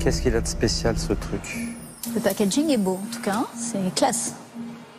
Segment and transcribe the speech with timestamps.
[0.00, 1.58] Qu'est-ce qu'il a de spécial ce truc?
[2.14, 3.46] Le packaging est beau, en tout cas, hein.
[3.54, 4.34] c'est classe.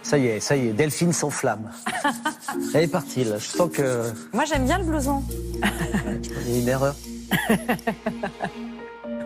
[0.04, 1.72] Ça y est, ça y est, Delphine s'enflamme.
[2.74, 4.12] Elle est partie là, je sens que...
[4.32, 5.24] Moi, j'aime bien le blouson.
[6.46, 6.96] Il y a une erreur.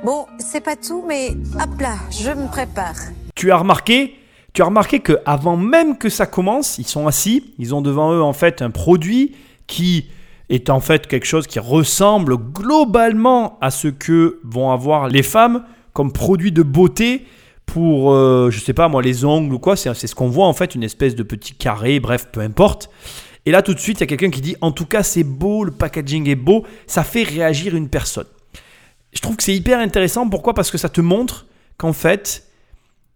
[0.04, 2.94] Bon, c'est pas tout, mais hop là, je me prépare.
[3.34, 4.20] Tu as remarqué
[4.54, 8.14] tu as remarqué que avant même que ça commence, ils sont assis, ils ont devant
[8.14, 9.36] eux en fait un produit
[9.68, 10.10] qui
[10.50, 15.64] est en fait quelque chose qui ressemble globalement à ce que vont avoir les femmes
[15.94, 17.26] comme produit de beauté
[17.66, 19.76] pour, euh, je sais pas moi, les ongles ou quoi.
[19.76, 22.90] C'est c'est ce qu'on voit en fait, une espèce de petit carré, bref, peu importe.
[23.46, 25.24] Et là tout de suite, il y a quelqu'un qui dit, en tout cas c'est
[25.24, 28.28] beau, le packaging est beau, ça fait réagir une personne.
[29.14, 30.30] Je trouve que c'est hyper intéressant.
[30.30, 30.54] Pourquoi?
[30.54, 31.46] Parce que ça te montre
[31.78, 32.44] qu'en fait,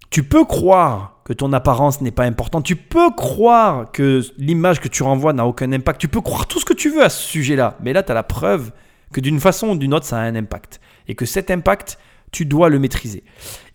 [0.10, 5.04] tu peux croire ton apparence n'est pas importante, tu peux croire que l'image que tu
[5.04, 7.78] renvoies n'a aucun impact, tu peux croire tout ce que tu veux à ce sujet-là,
[7.82, 8.72] mais là, tu as la preuve
[9.14, 10.80] que d'une façon ou d'une autre, ça a un impact.
[11.08, 11.98] Et que cet impact,
[12.32, 13.24] tu dois le maîtriser.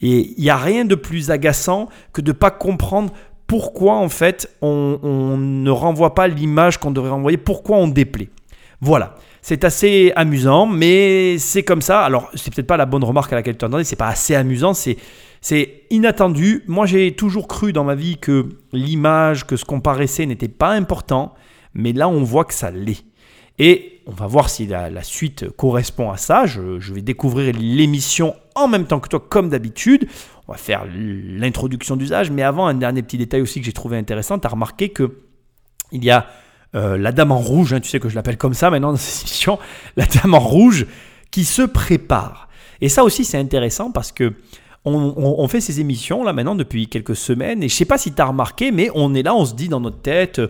[0.00, 3.12] Et il n'y a rien de plus agaçant que de ne pas comprendre
[3.46, 8.30] pourquoi, en fait, on, ne renvoie pas l'image qu'on devrait renvoyer, pourquoi on déplaît.
[8.80, 9.16] Voilà.
[9.42, 12.02] C'est assez amusant, mais c'est comme ça.
[12.02, 14.72] Alors, c'est peut-être pas la bonne remarque à laquelle tu attendais, c'est pas assez amusant,
[14.72, 14.96] c'est
[15.44, 16.64] c'est inattendu.
[16.68, 20.70] Moi, j'ai toujours cru dans ma vie que l'image, que ce qu'on paraissait n'était pas
[20.70, 21.34] important,
[21.74, 23.04] mais là, on voit que ça l'est.
[23.58, 26.46] Et on va voir si la, suite correspond à ça.
[26.46, 30.08] Je, je vais découvrir l'émission en même temps que toi, comme d'habitude.
[30.48, 33.98] On va faire l'introduction d'usage, mais avant, un dernier petit détail aussi que j'ai trouvé
[33.98, 34.38] intéressant.
[34.38, 35.18] Tu as remarqué que
[35.92, 36.26] il y a
[36.74, 38.96] euh, la dame en rouge, hein, tu sais que je l'appelle comme ça maintenant dans
[38.96, 39.58] cette émission,
[39.96, 40.86] la dame en rouge
[41.30, 42.48] qui se prépare.
[42.80, 44.32] Et ça aussi, c'est intéressant parce que
[44.86, 48.20] on, fait ces émissions là maintenant depuis quelques semaines et je sais pas si tu
[48.20, 50.48] as remarqué, mais on est là, on se dit dans notre tête, euh,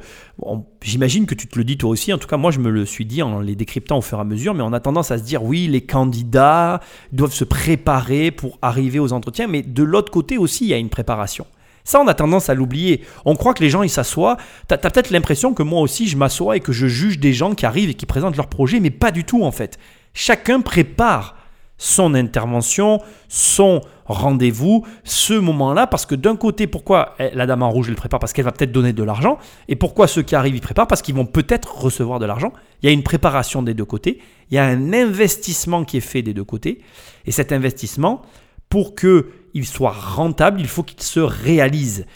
[0.83, 2.85] j'imagine que tu te le dis toi aussi, en tout cas moi je me le
[2.85, 5.19] suis dit en les décryptant au fur et à mesure, mais on a tendance à
[5.19, 6.81] se dire oui, les candidats
[7.13, 10.79] doivent se préparer pour arriver aux entretiens, mais de l'autre côté aussi il y a
[10.79, 11.47] une préparation.
[11.87, 13.03] Ça, on a tendance à l'oublier.
[13.27, 14.39] On croit que les gens, ils s'assoient.
[14.69, 17.55] T'as as, peut-être l'impression que moi aussi, je m'assois et que je juge des gens
[17.55, 19.79] qui arrivent et qui présentent leur projet, mais pas du tout en fait.
[20.15, 21.37] Chacun prépare
[21.77, 27.71] son intervention, son rendez-vous, ce moment-là, parce que d'un côté, pourquoi eh, la dame en
[27.71, 29.39] rouge, elle prépare Parce qu'elle va peut-être donner de l'argent.
[29.69, 32.53] Et pourquoi ceux qui arrivent, ils préparent Parce qu'ils vont peut-être recevoir de l'argent.
[32.83, 34.21] Il y a une préparation des deux côtés.
[34.51, 36.81] Il y a un investissement qui est fait des deux côtés.
[37.27, 38.23] Et cet investissement,
[38.69, 42.07] pour qu'il soit rentable, il faut qu'il se réalise.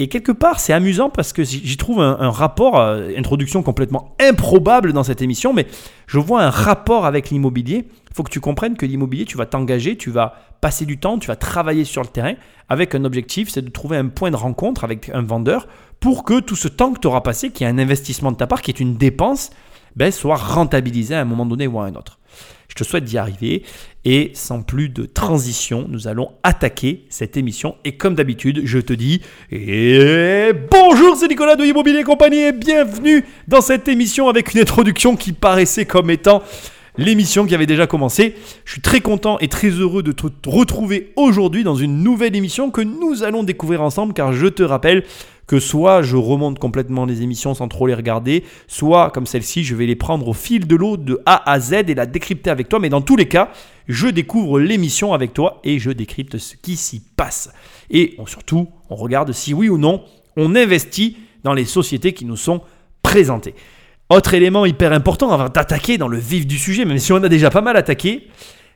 [0.00, 4.14] Et quelque part, c'est amusant parce que j'y trouve un, un rapport, euh, introduction complètement
[4.20, 5.66] improbable dans cette émission, mais
[6.06, 7.88] je vois un rapport avec l'immobilier.
[8.18, 11.28] Faut que tu comprennes que l'immobilier, tu vas t'engager, tu vas passer du temps, tu
[11.28, 12.34] vas travailler sur le terrain
[12.68, 15.68] avec un objectif, c'est de trouver un point de rencontre avec un vendeur
[16.00, 18.48] pour que tout ce temps que tu auras passé, qui est un investissement de ta
[18.48, 19.50] part, qui est une dépense,
[19.94, 22.18] ben, soit rentabilisé à un moment donné ou à un autre.
[22.68, 23.62] Je te souhaite d'y arriver
[24.04, 27.76] et sans plus de transition, nous allons attaquer cette émission.
[27.84, 33.24] Et comme d'habitude, je te dis et bonjour, c'est Nicolas de Immobilier Compagnie et bienvenue
[33.46, 36.42] dans cette émission avec une introduction qui paraissait comme étant
[36.98, 38.34] l'émission qui avait déjà commencé.
[38.64, 42.70] Je suis très content et très heureux de te retrouver aujourd'hui dans une nouvelle émission
[42.70, 45.04] que nous allons découvrir ensemble car je te rappelle
[45.46, 49.74] que soit je remonte complètement les émissions sans trop les regarder, soit comme celle-ci, je
[49.74, 52.68] vais les prendre au fil de l'eau de A à Z et la décrypter avec
[52.68, 52.80] toi.
[52.80, 53.50] Mais dans tous les cas,
[53.86, 57.50] je découvre l'émission avec toi et je décrypte ce qui s'y passe.
[57.90, 60.02] Et surtout, on regarde si oui ou non
[60.36, 62.60] on investit dans les sociétés qui nous sont
[63.02, 63.54] présentées.
[64.10, 67.28] Autre élément hyper important avant d'attaquer dans le vif du sujet, même si on a
[67.28, 68.28] déjà pas mal attaqué,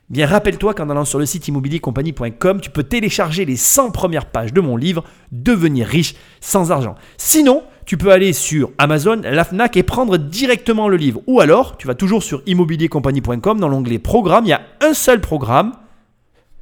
[0.09, 4.53] Bien, rappelle-toi qu'en allant sur le site immobiliercompagnie.com, tu peux télécharger les 100 premières pages
[4.53, 6.95] de mon livre Devenir riche sans argent.
[7.17, 11.21] Sinon, tu peux aller sur Amazon, la Fnac et prendre directement le livre.
[11.25, 14.45] Ou alors, tu vas toujours sur immobiliercompagnie.com dans l'onglet Programme.
[14.45, 15.71] Il y a un seul programme.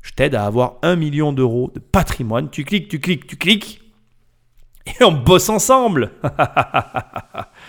[0.02, 2.50] Je t'aide à avoir 1 million d'euros de patrimoine.
[2.52, 3.82] Tu cliques, tu cliques, tu cliques.
[4.86, 6.12] Et on bosse ensemble.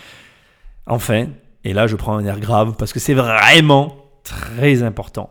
[0.87, 1.27] enfin,
[1.65, 5.31] et là je prends un air grave parce que c'est vraiment très important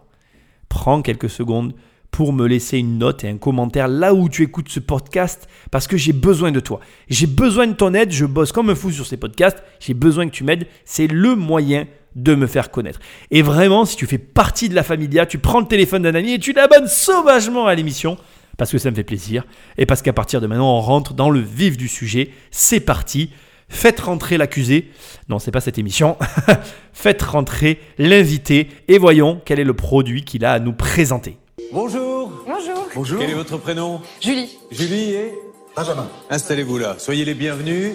[0.71, 1.73] prends quelques secondes
[2.11, 5.85] pour me laisser une note et un commentaire là où tu écoutes ce podcast parce
[5.85, 6.79] que j'ai besoin de toi.
[7.09, 10.27] J'ai besoin de ton aide, je bosse comme un fou sur ces podcasts, j'ai besoin
[10.27, 12.99] que tu m'aides, c'est le moyen de me faire connaître.
[13.31, 16.33] Et vraiment, si tu fais partie de la familia, tu prends le téléphone d'un ami
[16.33, 18.17] et tu l'abonnes sauvagement à l'émission
[18.57, 19.43] parce que ça me fait plaisir
[19.77, 22.31] et parce qu'à partir de maintenant, on rentre dans le vif du sujet.
[22.49, 23.31] C'est parti.
[23.71, 24.91] Faites rentrer l'accusé.
[25.29, 26.17] Non, c'est pas cette émission.
[26.93, 31.37] Faites rentrer l'invité et voyons quel est le produit qu'il a à nous présenter.
[31.71, 32.31] Bonjour.
[32.45, 32.87] Bonjour.
[32.93, 33.19] Bonjour.
[33.19, 34.01] Quel est votre prénom?
[34.19, 34.57] Julie.
[34.71, 35.31] Julie et
[35.75, 36.05] Benjamin.
[36.29, 36.95] Installez-vous là.
[36.99, 37.93] Soyez les bienvenus.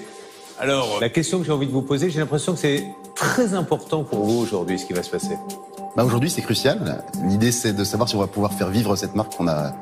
[0.58, 2.82] Alors, la question que j'ai envie de vous poser, j'ai l'impression que c'est
[3.14, 5.36] très important pour vous aujourd'hui ce qui va se passer.
[5.94, 7.04] bah Aujourd'hui, c'est crucial.
[7.22, 9.72] L'idée, c'est de savoir si on va pouvoir faire vivre cette marque qu'on a,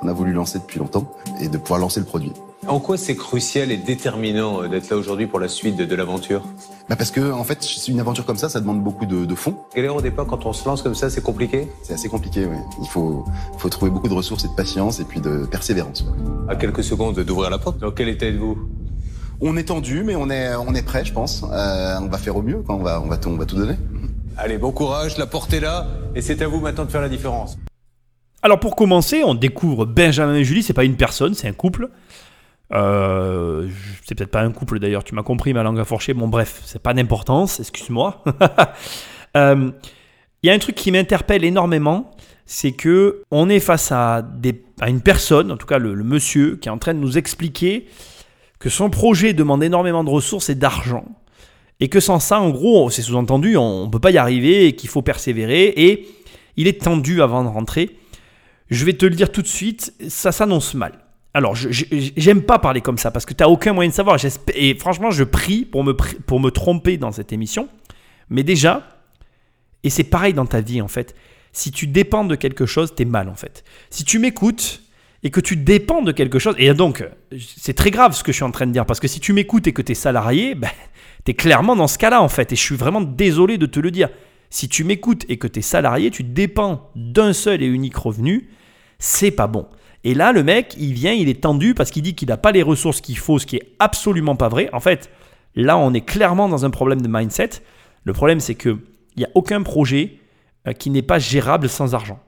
[0.00, 1.12] qu'on a voulu lancer depuis longtemps
[1.42, 2.32] et de pouvoir lancer le produit.
[2.68, 5.94] En quoi c'est crucial et déterminant euh, d'être là aujourd'hui pour la suite de, de
[5.96, 6.42] l'aventure
[6.88, 9.56] bah Parce que, en fait, une aventure comme ça, ça demande beaucoup de, de fonds.
[9.74, 12.56] Et au départ, quand on se lance comme ça, c'est compliqué C'est assez compliqué, oui.
[12.80, 13.24] Il faut,
[13.58, 16.04] faut trouver beaucoup de ressources et de patience et puis de persévérance.
[16.48, 18.56] À quelques secondes d'ouvrir la porte, dans quel état êtes-vous?
[19.40, 21.44] On est tendu, mais on est, on est prêt, je pense.
[21.50, 23.56] Euh, on va faire au mieux, quand on va, on va, tout, on va tout
[23.56, 23.74] donner.
[24.36, 27.08] Allez, bon courage, la porte est là, et c'est à vous maintenant de faire la
[27.08, 27.58] différence.
[28.44, 31.90] Alors pour commencer, on découvre Benjamin et Julie, c'est pas une personne, c'est un couple.
[32.72, 33.68] Euh,
[34.04, 36.14] c'est peut-être pas un couple d'ailleurs, tu m'as compris, ma langue a fourché.
[36.14, 38.22] Bon, bref, c'est pas d'importance, excuse-moi.
[39.34, 39.70] Euh,
[40.42, 42.10] il y a un truc qui m'interpelle énormément,
[42.44, 44.22] c'est que on est face à,
[44.78, 47.16] à une personne, en tout cas le, le, monsieur, qui est en train de nous
[47.16, 47.86] expliquer
[48.58, 51.06] que son projet demande énormément de ressources et d'argent.
[51.80, 54.76] Et que sans ça, en gros, c'est sous-entendu, on ne peut pas y arriver et
[54.76, 55.72] qu'il faut persévérer.
[55.76, 56.06] Et
[56.58, 57.96] il est tendu avant de rentrer.
[58.68, 60.92] Je vais te le dire tout de suite, ça s'annonce mal.
[61.34, 64.18] Alors, j'aime pas parler comme ça parce que tu n'as aucun moyen de savoir.
[64.54, 67.68] Et franchement, je prie pour me, pour me tromper dans cette émission.
[68.28, 68.86] Mais déjà,
[69.82, 71.14] et c'est pareil dans ta vie en fait,
[71.52, 73.64] si tu dépends de quelque chose, tu es mal en fait.
[73.90, 74.82] Si tu m'écoutes
[75.22, 77.06] et que tu dépends de quelque chose, et donc
[77.38, 79.32] c'est très grave ce que je suis en train de dire parce que si tu
[79.32, 80.70] m'écoutes et que tu es salarié, ben,
[81.24, 82.52] tu es clairement dans ce cas-là en fait.
[82.52, 84.08] Et je suis vraiment désolé de te le dire.
[84.50, 88.50] Si tu m'écoutes et que tu es salarié, tu dépends d'un seul et unique revenu,
[88.98, 89.66] c'est pas bon.
[90.04, 92.52] Et là, le mec, il vient, il est tendu parce qu'il dit qu'il n'a pas
[92.52, 94.68] les ressources qu'il faut, ce qui est absolument pas vrai.
[94.72, 95.10] En fait,
[95.54, 97.50] là, on est clairement dans un problème de mindset.
[98.04, 98.78] Le problème, c'est qu'il
[99.16, 100.18] n'y a aucun projet
[100.66, 102.20] euh, qui n'est pas gérable sans argent.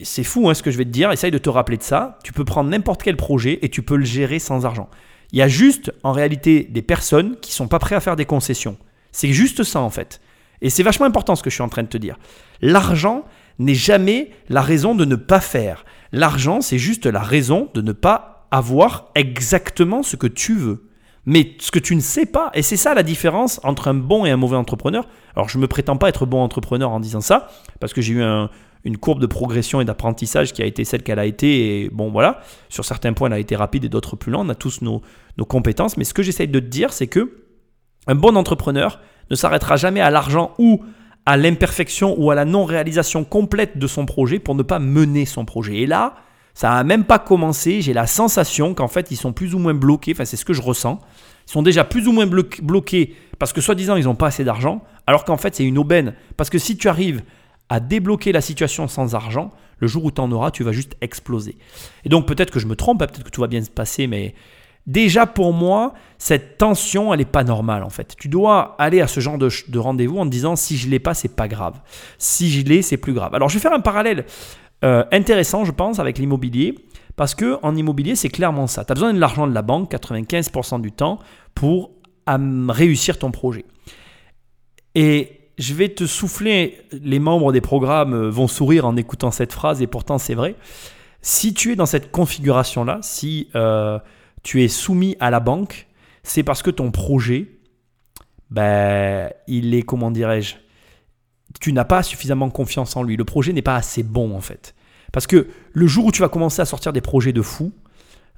[0.00, 2.18] C'est fou hein, ce que je vais te dire, essaye de te rappeler de ça.
[2.24, 4.88] Tu peux prendre n'importe quel projet et tu peux le gérer sans argent.
[5.32, 8.24] Il y a juste, en réalité, des personnes qui sont pas prêtes à faire des
[8.24, 8.76] concessions.
[9.12, 10.20] C'est juste ça, en fait.
[10.60, 12.18] Et c'est vachement important ce que je suis en train de te dire.
[12.60, 13.24] L'argent
[13.58, 15.84] n'est jamais la raison de ne pas faire.
[16.12, 20.88] L'argent, c'est juste la raison de ne pas avoir exactement ce que tu veux.
[21.24, 24.24] Mais ce que tu ne sais pas, et c'est ça la différence entre un bon
[24.24, 25.06] et un mauvais entrepreneur.
[25.36, 27.48] Alors je ne me prétends pas être bon entrepreneur en disant ça,
[27.80, 28.22] parce que j'ai eu
[28.84, 32.10] une courbe de progression et d'apprentissage qui a été celle qu'elle a été, et bon
[32.10, 34.82] voilà, sur certains points elle a été rapide et d'autres plus lents, on a tous
[34.82, 35.00] nos,
[35.38, 37.44] nos compétences, mais ce que j'essaye de te dire, c'est que
[38.08, 39.00] un bon entrepreneur
[39.30, 40.82] ne s'arrêtera jamais à l'argent ou
[41.26, 45.44] à l'imperfection ou à la non-réalisation complète de son projet pour ne pas mener son
[45.44, 45.78] projet.
[45.78, 46.16] Et là,
[46.54, 47.80] ça n'a même pas commencé.
[47.80, 50.12] J'ai la sensation qu'en fait, ils sont plus ou moins bloqués.
[50.12, 50.98] Enfin, c'est ce que je ressens.
[51.48, 54.84] Ils sont déjà plus ou moins bloqués parce que soi-disant, ils n'ont pas assez d'argent,
[55.06, 56.14] alors qu'en fait, c'est une aubaine.
[56.36, 57.22] Parce que si tu arrives
[57.68, 60.96] à débloquer la situation sans argent, le jour où tu en auras, tu vas juste
[61.00, 61.56] exploser.
[62.04, 64.06] Et donc, peut-être que je me trompe, hein, peut-être que tout va bien se passer,
[64.06, 64.34] mais
[64.86, 68.14] Déjà pour moi, cette tension, elle n'est pas normale en fait.
[68.18, 71.14] Tu dois aller à ce genre de, rendez-vous en te disant si je l'ai pas,
[71.14, 71.80] c'est pas grave.
[72.18, 73.34] Si je l'ai, c'est plus grave.
[73.34, 74.24] Alors je vais faire un parallèle
[74.84, 76.74] euh, intéressant, je pense, avec l'immobilier.
[77.14, 78.84] Parce que en immobilier, c'est clairement ça.
[78.84, 81.18] Tu as besoin de l'argent de la banque 95% du temps
[81.54, 81.90] pour
[82.26, 83.64] réussir ton projet.
[84.94, 89.82] Et je vais te souffler, les membres des programmes vont sourire en écoutant cette phrase,
[89.82, 90.56] et pourtant c'est vrai.
[91.20, 93.98] Si tu es dans cette configuration-là, si euh,
[94.42, 95.86] tu es soumis à la banque,
[96.22, 97.48] c'est parce que ton projet,
[98.50, 100.56] ben, il est, comment dirais-je,
[101.60, 103.16] tu n'as pas suffisamment confiance en lui.
[103.16, 104.74] Le projet n'est pas assez bon en fait.
[105.12, 107.72] Parce que le jour où tu vas commencer à sortir des projets de fou,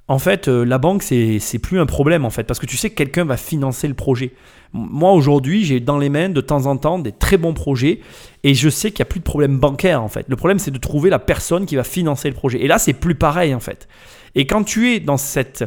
[0.07, 2.77] en fait, euh, la banque, c'est, c'est plus un problème en fait, parce que tu
[2.77, 4.33] sais que quelqu'un va financer le projet.
[4.71, 8.01] Moi, aujourd'hui, j'ai dans les mains de temps en temps des très bons projets
[8.43, 10.25] et je sais qu'il n'y a plus de problème bancaire en fait.
[10.29, 12.61] Le problème, c'est de trouver la personne qui va financer le projet.
[12.61, 13.87] Et là, c'est plus pareil en fait.
[14.35, 15.63] Et quand tu es dans cette,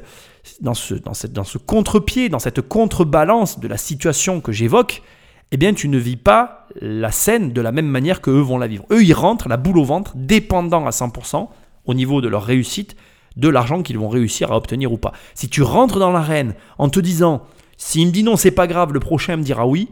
[0.60, 5.02] dans ce, contre-pied, dans cette contrebalance de la situation que j'évoque,
[5.50, 8.58] eh bien, tu ne vis pas la scène de la même manière que eux vont
[8.58, 8.84] la vivre.
[8.90, 11.48] Eux, ils rentrent la boule au ventre, dépendant à 100%
[11.86, 12.96] au niveau de leur réussite,
[13.36, 15.12] de l'argent qu'ils vont réussir à obtenir ou pas.
[15.34, 17.42] Si tu rentres dans l'arène en te disant,
[17.78, 19.88] s'il me dit non, c'est pas grave, le prochain me dira oui,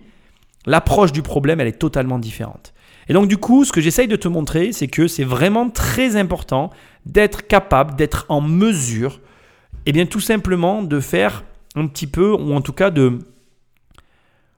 [0.67, 2.75] l'approche du problème, elle est totalement différente.
[3.09, 6.17] Et donc, du coup, ce que j'essaye de te montrer, c'est que c'est vraiment très
[6.17, 6.71] important
[7.07, 9.21] d'être capable, d'être en mesure
[9.87, 11.45] eh bien, tout simplement de faire
[11.77, 13.19] un petit peu, ou en tout cas de,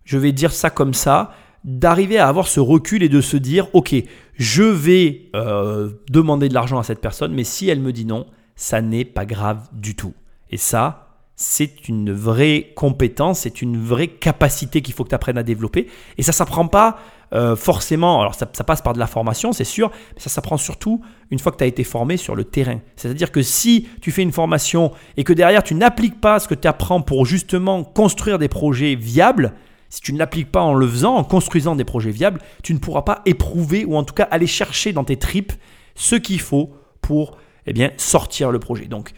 [0.05, 1.33] je vais dire ça comme ça,
[1.65, 3.95] d'arriver à avoir ce recul et de se dire, ok,
[4.35, 8.27] je vais euh, demander de l'argent à cette personne, mais si elle me dit non,
[8.57, 10.15] ça n'est pas grave du tout.
[10.51, 15.39] Et ça, c'est une vraie compétence, c'est une vraie capacité qu'il faut que tu apprennes
[15.39, 15.89] à développer.
[16.17, 16.99] Et ça ne s'apprend pas
[17.35, 21.03] euh, forcément, alors ça, passe par de la formation, c'est sûr, mais ça s'apprend surtout
[21.31, 22.81] une fois que tu as été formé sur le terrain.
[22.97, 26.55] C'est-à-dire que si tu fais une formation et que derrière tu n'appliques pas ce que
[26.55, 29.53] tu apprends pour justement construire des projets viables,
[29.91, 32.79] si tu ne l'appliques pas en le faisant, en construisant des projets viables, tu ne
[32.79, 35.53] pourras pas éprouver ou en tout cas aller chercher dans tes tripes
[35.95, 38.87] ce qu'il faut pour eh bien, sortir le projet.
[38.87, 39.13] Donc,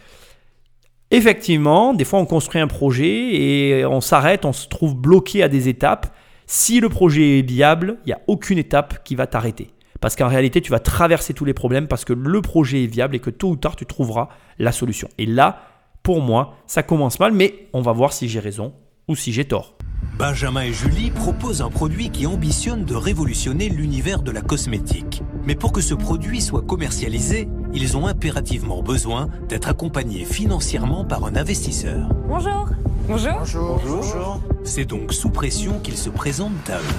[1.11, 5.47] effectivement, des fois on construit un projet et on s'arrête, on se trouve bloqué à
[5.47, 6.13] des étapes.
[6.53, 9.69] Si le projet est viable, il n'y a aucune étape qui va t'arrêter.
[10.01, 13.15] Parce qu'en réalité, tu vas traverser tous les problèmes parce que le projet est viable
[13.15, 14.27] et que tôt ou tard, tu trouveras
[14.59, 15.07] la solution.
[15.17, 15.61] Et là,
[16.03, 18.73] pour moi, ça commence mal, mais on va voir si j'ai raison
[19.07, 19.77] ou si j'ai tort.
[20.17, 25.23] Benjamin et Julie proposent un produit qui ambitionne de révolutionner l'univers de la cosmétique.
[25.45, 31.25] Mais pour que ce produit soit commercialisé, ils ont impérativement besoin d'être accompagnés financièrement par
[31.25, 32.09] un investisseur.
[32.27, 32.69] Bonjour.
[33.07, 34.41] Bonjour.
[34.63, 36.95] C'est donc sous pression qu'ils se présentent à eux.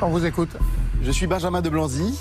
[0.00, 0.56] On vous écoute.
[1.02, 2.18] Je suis Benjamin de Blanzy,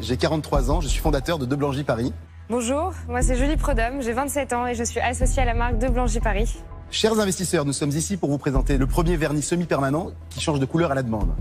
[0.00, 2.12] j'ai 43 ans, je suis fondateur de De Blangy Paris.
[2.48, 5.78] Bonjour, moi c'est Julie Prodhomme, j'ai 27 ans et je suis associée à la marque
[5.78, 6.58] De Blangy Paris.
[6.90, 10.64] Chers investisseurs, nous sommes ici pour vous présenter le premier vernis semi-permanent qui change de
[10.64, 11.34] couleur à la demande.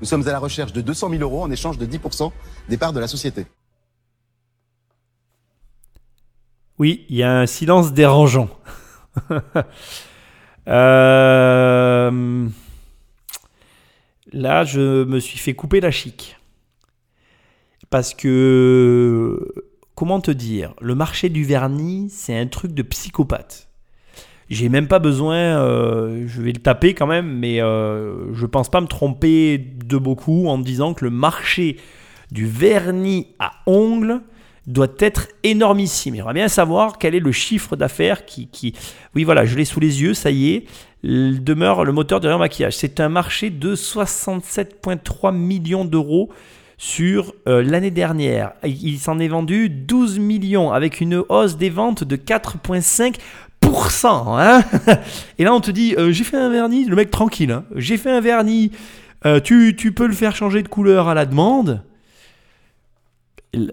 [0.00, 2.30] Nous sommes à la recherche de 200 000 euros en échange de 10%
[2.68, 3.46] des parts de la société.
[6.78, 8.48] Oui, il y a un silence dérangeant.
[10.66, 12.48] Euh,
[14.32, 16.38] Là, je me suis fait couper la chic.
[17.88, 19.38] Parce que,
[19.94, 23.68] comment te dire, le marché du vernis, c'est un truc de psychopathe.
[24.54, 28.68] J'ai même pas besoin, euh, je vais le taper quand même, mais euh, je pense
[28.70, 31.76] pas me tromper de beaucoup en disant que le marché
[32.30, 34.20] du vernis à ongles
[34.68, 36.14] doit être énormissime.
[36.14, 38.74] J'aimerais bien savoir quel est le chiffre d'affaires qui.
[39.16, 40.64] Oui, voilà, je l'ai sous les yeux, ça y est.
[41.02, 42.76] Demeure le moteur derrière maquillage.
[42.76, 46.30] C'est un marché de 67,3 millions d'euros
[46.76, 48.52] sur euh, l'année dernière.
[48.64, 53.14] Il s'en est vendu 12 millions avec une hausse des ventes de 4,5%.
[54.04, 54.62] Hein
[55.38, 57.64] Et là, on te dit, euh, j'ai fait un vernis, le mec tranquille, hein.
[57.74, 58.72] j'ai fait un vernis,
[59.26, 61.82] euh, tu, tu peux le faire changer de couleur à la demande.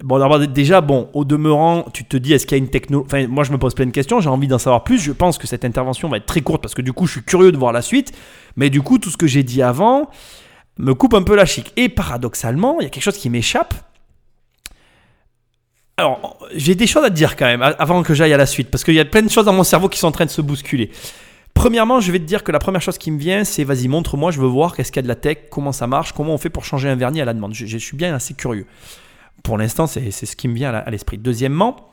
[0.04, 3.04] Bon, déjà, bon, au demeurant, tu te dis, est-ce qu'il y a une techno...
[3.04, 5.00] Enfin, moi, je me pose plein de questions, j'ai envie d'en savoir plus.
[5.00, 7.24] Je pense que cette intervention va être très courte parce que du coup, je suis
[7.24, 8.12] curieux de voir la suite.
[8.56, 10.10] Mais du coup, tout ce que j'ai dit avant
[10.78, 11.74] me coupe un peu la chic.
[11.78, 13.74] Et paradoxalement, il y a quelque chose qui m'échappe.
[15.98, 18.72] Alors, j'ai des choses à te dire quand même, avant que j'aille à la suite,
[18.72, 20.32] parce qu'il y a plein de choses dans mon cerveau qui sont en train de
[20.32, 20.90] se bousculer.
[21.54, 24.32] Premièrement, je vais te dire que la première chose qui me vient, c'est vas-y, montre-moi,
[24.32, 26.38] je veux voir qu'est-ce qu'il y a de la tech, comment ça marche, comment on
[26.38, 27.54] fait pour changer un vernis à la demande.
[27.54, 28.66] je suis bien assez curieux.
[29.44, 31.18] Pour l'instant, c'est ce qui me vient à l'esprit.
[31.18, 31.92] Deuxièmement,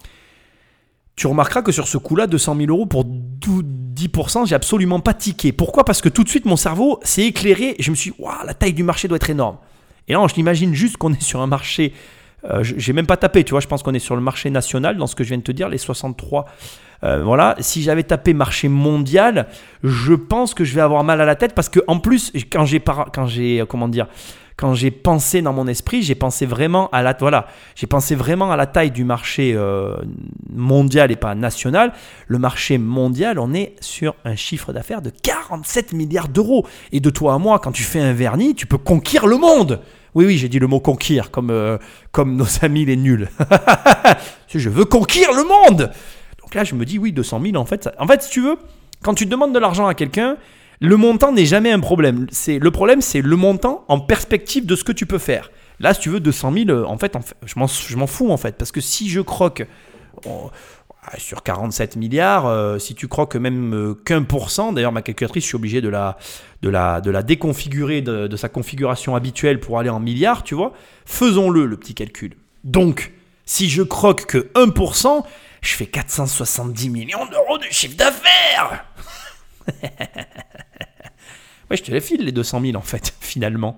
[1.17, 5.53] tu remarqueras que sur ce coup-là, 200 000 euros pour 10%, j'ai absolument pas tiqué.
[5.53, 5.85] Pourquoi?
[5.85, 8.55] Parce que tout de suite, mon cerveau s'est éclairé et je me suis dit, la
[8.55, 9.59] taille du marché doit être énorme.
[10.07, 11.93] Et là, je l'imagine juste qu'on est sur un marché,
[12.45, 14.97] euh, j'ai même pas tapé, tu vois, je pense qu'on est sur le marché national,
[14.97, 16.47] dans ce que je viens de te dire, les 63.
[17.05, 19.47] Euh, voilà, si j'avais tapé marché mondial,
[19.85, 22.65] je pense que je vais avoir mal à la tête parce que en plus, quand
[22.65, 24.09] j'ai, quand j'ai, comment dire,
[24.59, 28.51] quand j'ai pensé dans mon esprit, j'ai pensé vraiment à la voilà, j'ai pensé vraiment
[28.51, 29.95] à la taille du marché euh,
[30.53, 31.93] mondial et pas national.
[32.27, 36.67] Le marché mondial, on est sur un chiffre d'affaires de 47 milliards d'euros.
[36.91, 39.81] Et de toi à moi, quand tu fais un vernis, tu peux conquérir le monde.
[40.15, 41.79] Oui, oui, j'ai dit le mot conquérir comme, euh,
[42.13, 43.29] comme nos amis les nuls.
[44.49, 45.91] je veux conquérir le monde.
[46.41, 47.89] Donc là, je me dis oui, 200 000 en fait.
[47.99, 48.57] En fait, si tu veux,
[49.03, 50.37] quand tu demandes de l'argent à quelqu'un,
[50.81, 52.27] le montant n'est jamais un problème.
[52.31, 55.51] C'est le problème, c'est le montant en perspective de ce que tu peux faire.
[55.81, 58.73] Là, si tu veux 200 000, euh, en fait, je m'en fous en fait, parce
[58.73, 59.65] que si je croque
[61.17, 65.45] sur 47 milliards, euh, si tu croques même euh, qu'un pour cent, d'ailleurs ma calculatrice,
[65.45, 66.17] je suis obligé de la,
[67.23, 70.73] déconfigurer de, sa configuration habituelle pour aller en milliards, tu vois,
[71.07, 72.37] faisons-le le petit calcul.
[72.65, 73.13] Donc,
[73.47, 75.25] si je croque que 1%,
[75.61, 78.85] je fais 470 millions d'euros de chiffre d'affaires
[81.71, 83.77] Ouais, je te les file les 200 000 en fait, finalement.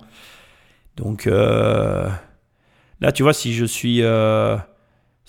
[0.96, 2.08] Donc euh,
[3.00, 4.02] là, tu vois, si je suis,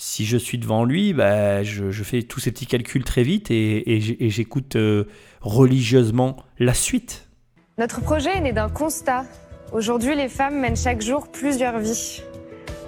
[0.01, 3.99] si je suis devant lui, bah, je, fais tous ces petits calculs très vite et,
[4.31, 5.03] j'écoute euh,
[5.41, 7.29] religieusement la suite.
[7.77, 9.25] Notre projet est né d'un constat.
[9.71, 12.23] Aujourd'hui, les femmes mènent chaque jour plusieurs vies.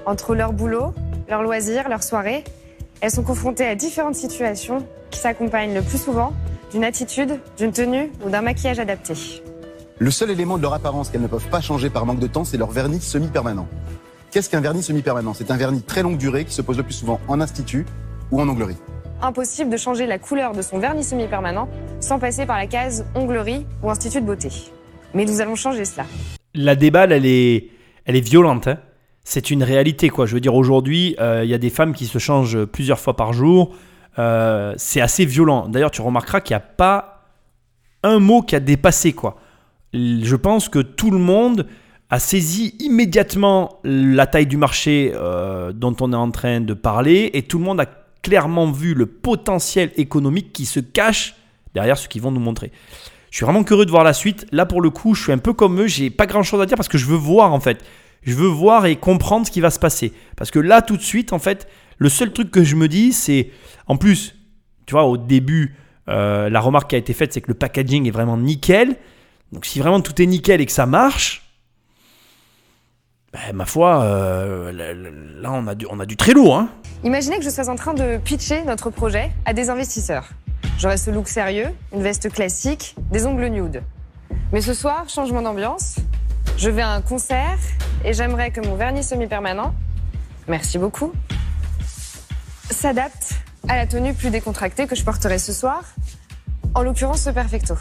[0.08, 0.96] Entre leur boulot,
[1.30, 2.44] leurs loisirs, leurs soirées,
[3.00, 6.34] elles sont confrontées à différentes situations qui s'accompagnent le plus souvent
[6.72, 9.14] d'une attitude, d'une tenue ou d'un maquillage adapté.
[10.00, 12.44] Le seul élément de leur apparence qu'elles ne peuvent pas changer par manque de temps,
[12.44, 13.68] c'est leur vernis semi-permanent.
[14.34, 15.36] Qu'est-ce qu'un vernis semi-permanent?
[15.36, 17.86] C'est un vernis très longue durée qui se pose le plus souvent en institut
[18.32, 18.78] ou en onglerie.
[19.22, 23.68] Impossible de changer la couleur de son vernis semi-permanent sans passer par la case onglerie
[23.84, 24.50] ou institut de beauté.
[25.14, 26.08] Mais nous allons changer cela.
[26.56, 27.70] La déballe, elle est,
[28.06, 28.68] elle est violente.
[28.68, 28.80] Hein.
[29.24, 30.26] c'est une réalité, quoi.
[30.26, 33.16] Je veux dire, aujourd'hui, euh, il y a des femmes qui se changent plusieurs fois
[33.16, 33.76] par jour.
[34.18, 35.68] Euh, c'est assez violent.
[35.68, 37.28] D'ailleurs, tu remarqueras qu'il n'y a pas
[38.02, 39.36] un mot qui a dépassé quoi.
[39.94, 41.68] Je pense que tout le monde
[42.10, 47.32] a saisi immédiatement la taille du marché euh, dont on est en train de parler
[47.34, 47.88] et tout le monde a
[48.22, 51.36] clairement vu le potentiel économique qui se cache
[51.74, 52.72] derrière ce qu'ils vont nous montrer.
[53.34, 54.46] Je suis vraiment curieux de voir la suite.
[54.52, 55.88] Là, pour le coup, je suis un peu comme eux.
[55.88, 57.84] J'ai pas grand chose à dire parce que je veux voir, en fait.
[58.22, 60.14] Je veux voir et comprendre ce qui va se passer.
[60.38, 61.68] Parce que là, tout de suite, en fait,
[61.98, 63.50] le seul truc que je me dis, c'est.
[63.88, 64.36] En plus,
[64.86, 65.76] tu vois, au début,
[66.10, 68.98] euh, la remarque qui a été faite, c'est que le packaging est vraiment nickel.
[69.52, 71.53] Donc, si vraiment tout est nickel et que ça marche,
[73.34, 74.72] ben, ma foi, euh,
[75.42, 76.56] là, on a, du, on a du très lourd.
[76.56, 76.70] Hein.
[77.04, 80.30] Imaginez que je sois en train de pitcher notre projet à des investisseurs.
[80.78, 83.84] J'aurai ce look sérieux, une veste classique, des ongles nude.
[84.52, 85.96] Mais ce soir, changement d'ambiance.
[86.58, 87.58] Je vais à un concert
[88.06, 89.74] et j'aimerais que mon vernis semi-permanent,
[90.48, 91.12] merci beaucoup,
[92.70, 93.34] s'adapte
[93.68, 95.82] à la tenue plus décontractée que je porterai ce soir,
[96.76, 97.76] en l'occurrence ce perfecto.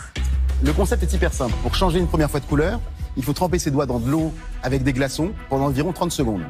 [0.65, 1.55] Le concept est hyper simple.
[1.63, 2.81] Pour changer une première fois de couleur,
[3.17, 6.43] il faut tremper ses doigts dans de l'eau avec des glaçons pendant environ 30 secondes.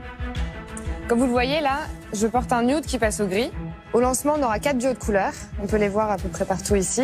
[1.08, 1.80] Comme vous le voyez là,
[2.14, 3.50] je porte un nude qui passe au gris.
[3.92, 5.32] Au lancement, on aura quatre duos de couleurs.
[5.62, 7.02] On peut les voir à peu près partout ici.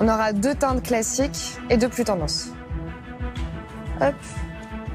[0.00, 2.48] On aura deux teintes classiques et deux plus tendances.
[4.00, 4.14] Hop.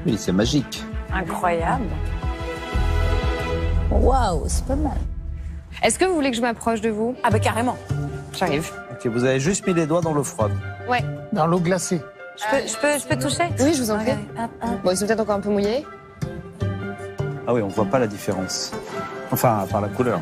[0.04, 0.84] Oui, c'est magique.
[1.12, 1.86] Incroyable.
[3.90, 4.98] Waouh, c'est pas mal.
[5.82, 7.14] Est-ce que vous voulez que je m'approche de vous?
[7.22, 7.76] Ah bah carrément.
[8.32, 8.70] J'arrive.
[8.90, 10.52] Ok, vous avez juste mis les doigts dans l'eau froide.
[10.88, 11.02] Ouais.
[11.32, 12.00] Dans l'eau glacée.
[12.44, 13.44] Je peux, je peux, je peux toucher?
[13.60, 14.12] Oui, je vous en prie.
[14.82, 15.84] Bon, ils sont peut-être encore un peu mouillés.
[17.46, 18.72] Ah oui, on voit pas la différence.
[19.30, 20.20] Enfin, par la couleur.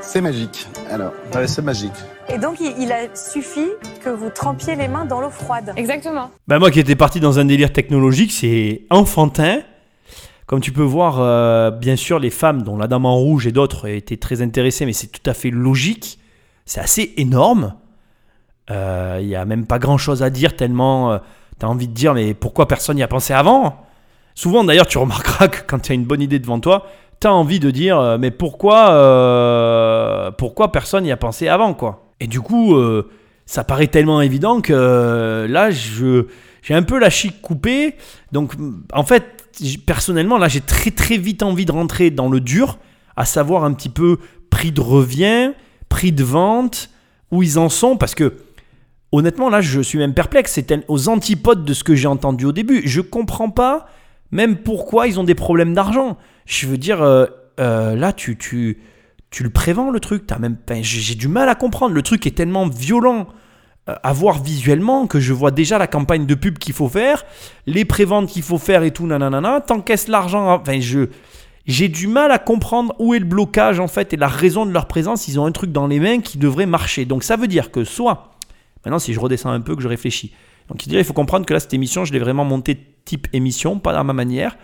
[0.00, 0.66] C'est magique.
[0.90, 1.92] Alors, Ouais, c'est magique.
[2.28, 3.66] Et donc, il, il a suffi
[4.02, 5.72] que vous trempiez les mains dans l'eau froide.
[5.76, 6.30] Exactement.
[6.46, 9.60] Bah moi qui étais parti dans un délire technologique, c'est enfantin.
[10.46, 13.52] Comme tu peux voir, euh, bien sûr, les femmes, dont la dame en rouge et
[13.52, 16.18] d'autres, étaient très intéressées, mais c'est tout à fait logique.
[16.66, 17.74] C'est assez énorme.
[18.70, 21.18] Euh, Il n'y a même pas grand-chose à dire, tellement
[21.58, 23.84] tu as envie de dire, mais pourquoi personne n'y a pensé avant?
[24.34, 26.86] Souvent, d'ailleurs, tu remarqueras que quand tu as une bonne idée devant toi,
[27.20, 31.74] tu as envie de dire, euh, mais pourquoi, euh, pourquoi personne n'y a pensé avant
[31.74, 32.12] quoi?
[32.20, 33.08] Et du coup, euh,
[33.46, 36.26] ça paraît tellement évident que euh, là, je,
[36.62, 37.96] j'ai un peu la chic coupée.
[38.32, 38.52] Donc,
[38.92, 39.24] en fait,
[39.86, 42.78] personnellement, là, j'ai très très vite envie de rentrer dans le dur,
[43.16, 44.18] à savoir un petit peu
[44.50, 45.52] prix de revient,
[45.88, 46.90] prix de vente,
[47.30, 48.34] où ils en sont, parce que
[49.16, 50.52] honnêtement, là, je suis même perplexe.
[50.52, 52.82] C'est aux antipodes de ce que j'ai entendu au début.
[52.84, 53.86] Je comprends pas
[54.34, 56.18] même pourquoi ils ont des problèmes d'argent.
[56.44, 57.26] Je veux dire, euh,
[57.60, 58.36] euh, là, tu,
[59.40, 60.26] le prévends, le truc.
[60.26, 61.94] T'as même, j'ai du mal à comprendre.
[61.94, 63.28] Le truc est tellement violent
[63.88, 67.24] euh, à voir visuellement que je vois déjà la campagne de pub qu'il faut faire,
[67.66, 69.60] les préventes qu'il faut faire et tout, nanana.
[69.60, 70.52] T'encaisses l'argent.
[70.52, 71.08] Enfin, je.
[71.66, 74.70] J'ai du mal à comprendre où est le blocage en fait et la raison de
[74.70, 75.28] leur présence.
[75.28, 77.06] Ils ont un truc dans les mains qui devrait marcher.
[77.06, 78.33] Donc ça veut dire que soit,
[78.84, 80.32] maintenant si je redescends un peu, que je réfléchis.
[80.68, 83.92] Donc il faut comprendre que là cette émission, je l'ai vraiment montée type émission, pas
[83.98, 84.56] à ma manière.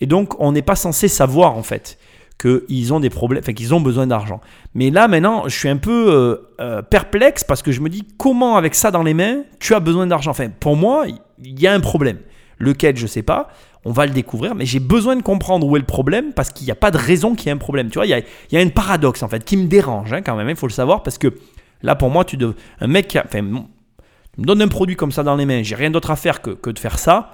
[0.00, 1.98] Et donc on n'est pas censé savoir en fait
[2.38, 4.40] qu'ils ont des problèmes, enfin qu'ils ont besoin d'argent.
[4.74, 8.06] Mais là maintenant, je suis un peu euh, euh, perplexe parce que je me dis
[8.18, 10.32] comment avec ça dans les mains, tu as besoin d'argent?
[10.32, 11.06] Enfin pour moi,
[11.42, 12.18] il y a un problème.
[12.58, 13.48] Lequel je sais pas.
[13.84, 16.64] On va le découvrir, mais j'ai besoin de comprendre où est le problème parce qu'il
[16.64, 17.88] n'y a pas de raison qu'il y ait un problème.
[17.88, 20.34] Tu vois, il y a, il une paradoxe en fait qui me dérange hein, quand
[20.34, 20.48] même.
[20.48, 21.32] Il faut le savoir parce que
[21.82, 22.52] là pour moi, tu dev...
[22.80, 25.74] un mec, qui enfin, tu me donnes un produit comme ça dans les mains, j'ai
[25.74, 27.32] rien d'autre à faire que, que de faire ça.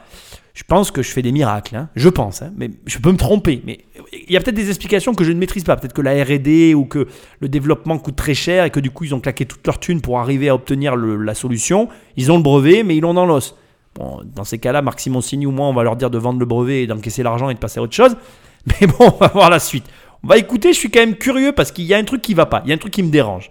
[0.54, 1.88] Je pense que je fais des miracles, hein.
[1.96, 2.52] je pense, hein.
[2.56, 3.62] mais je peux me tromper.
[3.64, 3.80] Mais
[4.12, 5.76] il y a peut-être des explications que je ne maîtrise pas.
[5.76, 7.08] Peut-être que la R&D ou que
[7.40, 10.02] le développement coûte très cher et que du coup ils ont claqué toute leur thune
[10.02, 11.88] pour arriver à obtenir la solution.
[12.18, 13.56] Ils ont le brevet, mais ils l'ont dans l'os.
[13.94, 16.46] Bon, dans ces cas-là, Marc Simoncini ou moi, on va leur dire de vendre le
[16.46, 18.16] brevet et d'encaisser l'argent et de passer à autre chose.
[18.66, 19.84] Mais bon, on va voir la suite.
[20.22, 20.74] On va écouter.
[20.74, 22.60] Je suis quand même curieux parce qu'il y a un truc qui va pas.
[22.64, 23.50] Il y a un truc qui me dérange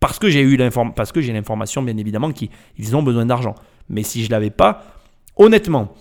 [0.00, 0.58] parce que j'ai eu
[0.94, 3.54] parce que j'ai l'information bien évidemment qu'ils ils ont besoin d'argent.
[3.88, 4.84] Mais si je l'avais pas,
[5.36, 5.94] honnêtement,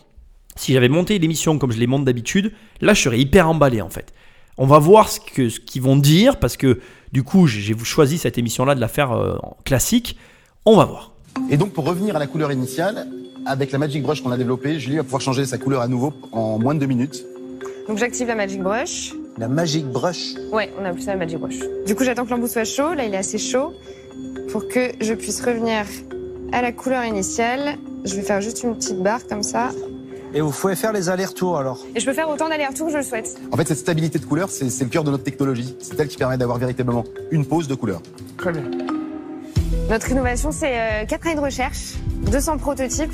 [0.56, 3.90] si j'avais monté l'émission comme je les monte d'habitude, là je serais hyper emballé en
[3.90, 4.14] fait.
[4.58, 6.80] On va voir ce que ce qu'ils vont dire parce que
[7.12, 10.18] du coup j'ai choisi cette émission là de la faire euh, en classique.
[10.66, 11.12] On va voir.
[11.50, 13.08] Et donc, pour revenir à la couleur initiale,
[13.46, 16.14] avec la Magic Brush qu'on a développée, Julie va pouvoir changer sa couleur à nouveau
[16.32, 17.26] en moins de deux minutes.
[17.88, 19.14] Donc j'active la Magic Brush.
[19.38, 20.34] La Magic Brush.
[20.52, 21.60] Ouais, on appelle ça la Magic Brush.
[21.86, 22.94] Du coup, j'attends que l'embout soit chaud.
[22.96, 23.74] Là, il est assez chaud.
[24.52, 25.86] Pour que je puisse revenir
[26.52, 29.70] à la couleur initiale, je vais faire juste une petite barre comme ça.
[30.34, 31.86] Et vous pouvez faire les allers-retours alors.
[31.96, 33.38] Et je peux faire autant d'allers-retours que je le souhaite.
[33.52, 35.76] En fait, cette stabilité de couleur, c'est le cœur de notre technologie.
[35.80, 38.02] C'est elle qui permet d'avoir véritablement une pause de couleur.
[38.38, 38.64] Très bien.
[39.90, 41.94] Notre innovation, c'est euh, 4 années de recherche,
[42.32, 43.14] 200 prototypes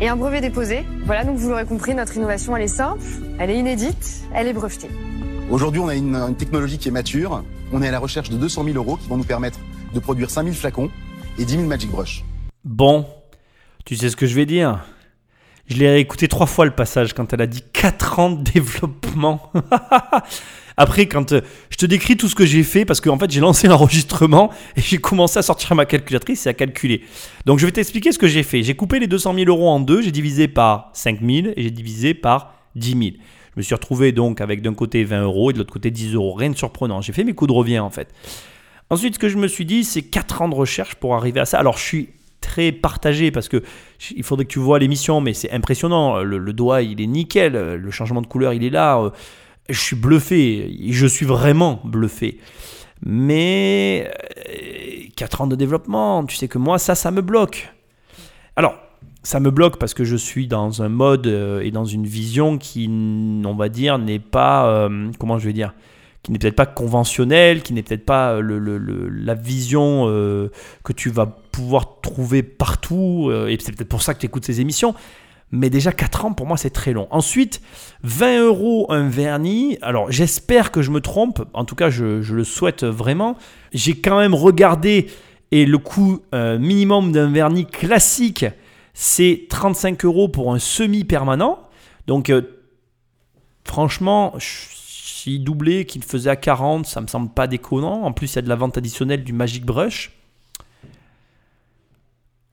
[0.00, 0.84] et un brevet déposé.
[1.04, 3.02] Voilà, donc vous l'aurez compris, notre innovation, elle est simple,
[3.38, 4.90] elle est inédite, elle est brevetée.
[5.48, 7.44] Aujourd'hui, on a une, technologie qui est mature.
[7.72, 9.60] On est à la recherche de 200 000 euros qui vont nous permettre
[9.94, 10.90] de produire 5000 flacons
[11.38, 12.24] et 10 000 Magic Brush.
[12.64, 13.06] Bon,
[13.84, 14.84] Tu sais ce que je vais dire?
[15.68, 19.52] Je l'ai écouté trois fois le passage quand elle a dit 4 ans de développement.
[20.76, 23.40] Après, quand euh, je te décris tout ce que j'ai fait, parce qu'en fait, j'ai
[23.40, 27.02] lancé l'enregistrement et j'ai commencé à sortir ma calculatrice et à calculer.
[27.46, 28.64] Donc, je vais t'expliquer ce que j'ai fait.
[28.64, 31.70] J'ai coupé les 200 000 euros en deux, j'ai divisé par 5 000 et j'ai
[31.70, 33.02] divisé par 10 000.
[33.56, 36.14] Je me suis retrouvé donc avec d'un côté 20 euros et de l'autre côté 10
[36.14, 36.34] euros.
[36.34, 37.00] Rien de surprenant.
[37.00, 38.12] J'ai fait mes coups de revient en fait.
[38.90, 41.46] Ensuite, ce que je me suis dit, c'est 4 ans de recherche pour arriver à
[41.46, 41.58] ça.
[41.58, 42.08] Alors, je suis
[42.42, 43.62] très partagé parce que
[44.14, 46.22] il faudrait que tu vois l'émission, mais c'est impressionnant.
[46.22, 47.54] Le, le doigt, il est nickel.
[47.54, 49.00] Le changement de couleur, il est là.
[49.00, 49.10] Euh,
[49.70, 50.70] Je suis bluffé.
[50.90, 52.38] Je suis vraiment bluffé.
[53.04, 54.10] Mais
[55.16, 57.68] 4 ans de développement, tu sais que moi, ça, ça me bloque.
[58.54, 58.78] Alors,
[59.26, 62.58] ça me bloque parce que je suis dans un mode euh, et dans une vision
[62.58, 65.74] qui, on va dire, n'est pas, euh, comment je vais dire,
[66.22, 68.58] qui n'est peut-être pas conventionnelle, qui n'est peut-être pas le-
[69.08, 70.52] la vision euh,
[70.84, 74.44] que tu vas pouvoir trouver partout, euh, et c'est peut-être pour ça que tu écoutes
[74.44, 74.94] ces émissions.
[75.50, 77.08] Mais déjà 4 ans, pour moi, c'est très long.
[77.10, 77.60] Ensuite,
[78.04, 79.76] 20 euros un vernis.
[79.82, 81.44] Alors, j'espère que je me trompe.
[81.52, 83.36] En tout cas, je, le souhaite vraiment.
[83.72, 85.08] J'ai quand même regardé
[85.50, 88.44] et le coût euh, minimum d'un vernis classique,
[88.98, 91.68] c'est 35 euros pour un semi-permanent.
[92.06, 92.40] Donc, euh,
[93.62, 98.04] franchement, si doublé qu'il faisait à 40, ça me semble pas déconnant.
[98.04, 100.18] En plus, il y a de la vente additionnelle du Magic Brush.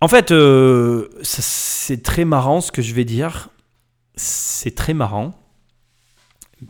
[0.01, 3.47] En fait, euh, c'est très marrant ce que je vais dire.
[4.17, 5.31] C'est très marrant.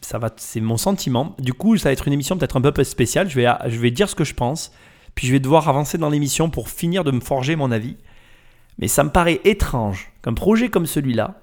[0.04, 1.36] Ça va, c'est mon sentiment.
[1.40, 3.28] Du coup, ça va être une émission peut-être un peu spéciale.
[3.28, 4.72] Je vais, je vais dire ce que je pense,
[5.16, 7.98] puis je vais devoir avancer dans l'émission pour finir de me forger mon avis.
[8.80, 11.40] Mais ça me paraît étrange qu'un projet comme celui-là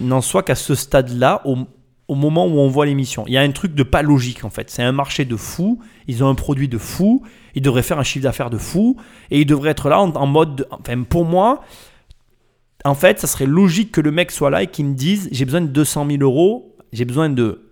[0.00, 3.24] n'en soit qu'à ce stade-là, au, moment où on voit l'émission.
[3.26, 4.70] Il y a un truc de pas logique en fait.
[4.70, 5.80] C'est un marché de fou.
[6.08, 7.22] Ils ont un produit de fou.
[7.54, 8.96] Ils devraient faire un chiffre d'affaires de fou.
[9.30, 10.56] Et ils devraient être là en, mode.
[10.56, 11.62] de- enfin, pour moi,
[12.84, 15.44] en fait, ça serait logique que le mec soit là et qu'il me dise j'ai
[15.44, 16.76] besoin de 200 000 euros.
[16.92, 17.70] J'ai besoin de.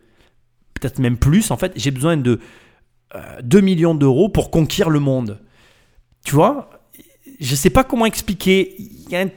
[0.74, 1.72] Peut-être même plus en fait.
[1.74, 2.38] J'ai besoin de
[3.14, 5.40] euh, 2 millions d'euros pour conquérir le monde.
[6.24, 6.77] Tu vois?
[7.40, 8.76] Je sais pas comment expliquer.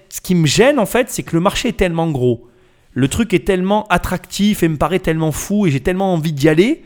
[0.10, 2.48] Ce qui me gêne en fait, c'est que le marché est tellement gros
[2.94, 6.50] le truc est tellement attractif et me paraît tellement fou et j'ai tellement envie d'y
[6.50, 6.84] aller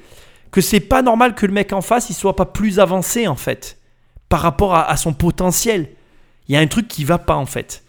[0.51, 3.35] que c'est pas normal que le mec en face il soit pas plus avancé en
[3.35, 3.79] fait
[4.29, 5.89] par rapport à, à son potentiel.
[6.47, 7.83] Il y a un truc qui va pas en fait.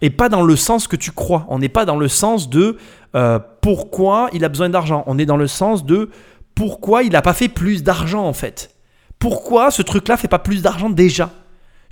[0.00, 1.46] Et pas dans le sens que tu crois.
[1.48, 2.76] On n'est pas dans le sens de
[3.14, 5.04] euh, pourquoi il a besoin d'argent.
[5.06, 6.10] On est dans le sens de
[6.56, 8.74] pourquoi il n'a pas fait plus d'argent en fait.
[9.20, 11.30] Pourquoi ce truc-là fait pas plus d'argent déjà?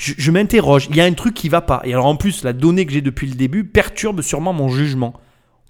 [0.01, 0.87] Je, je m'interroge.
[0.91, 1.83] Il y a un truc qui va pas.
[1.85, 5.13] Et alors en plus, la donnée que j'ai depuis le début perturbe sûrement mon jugement.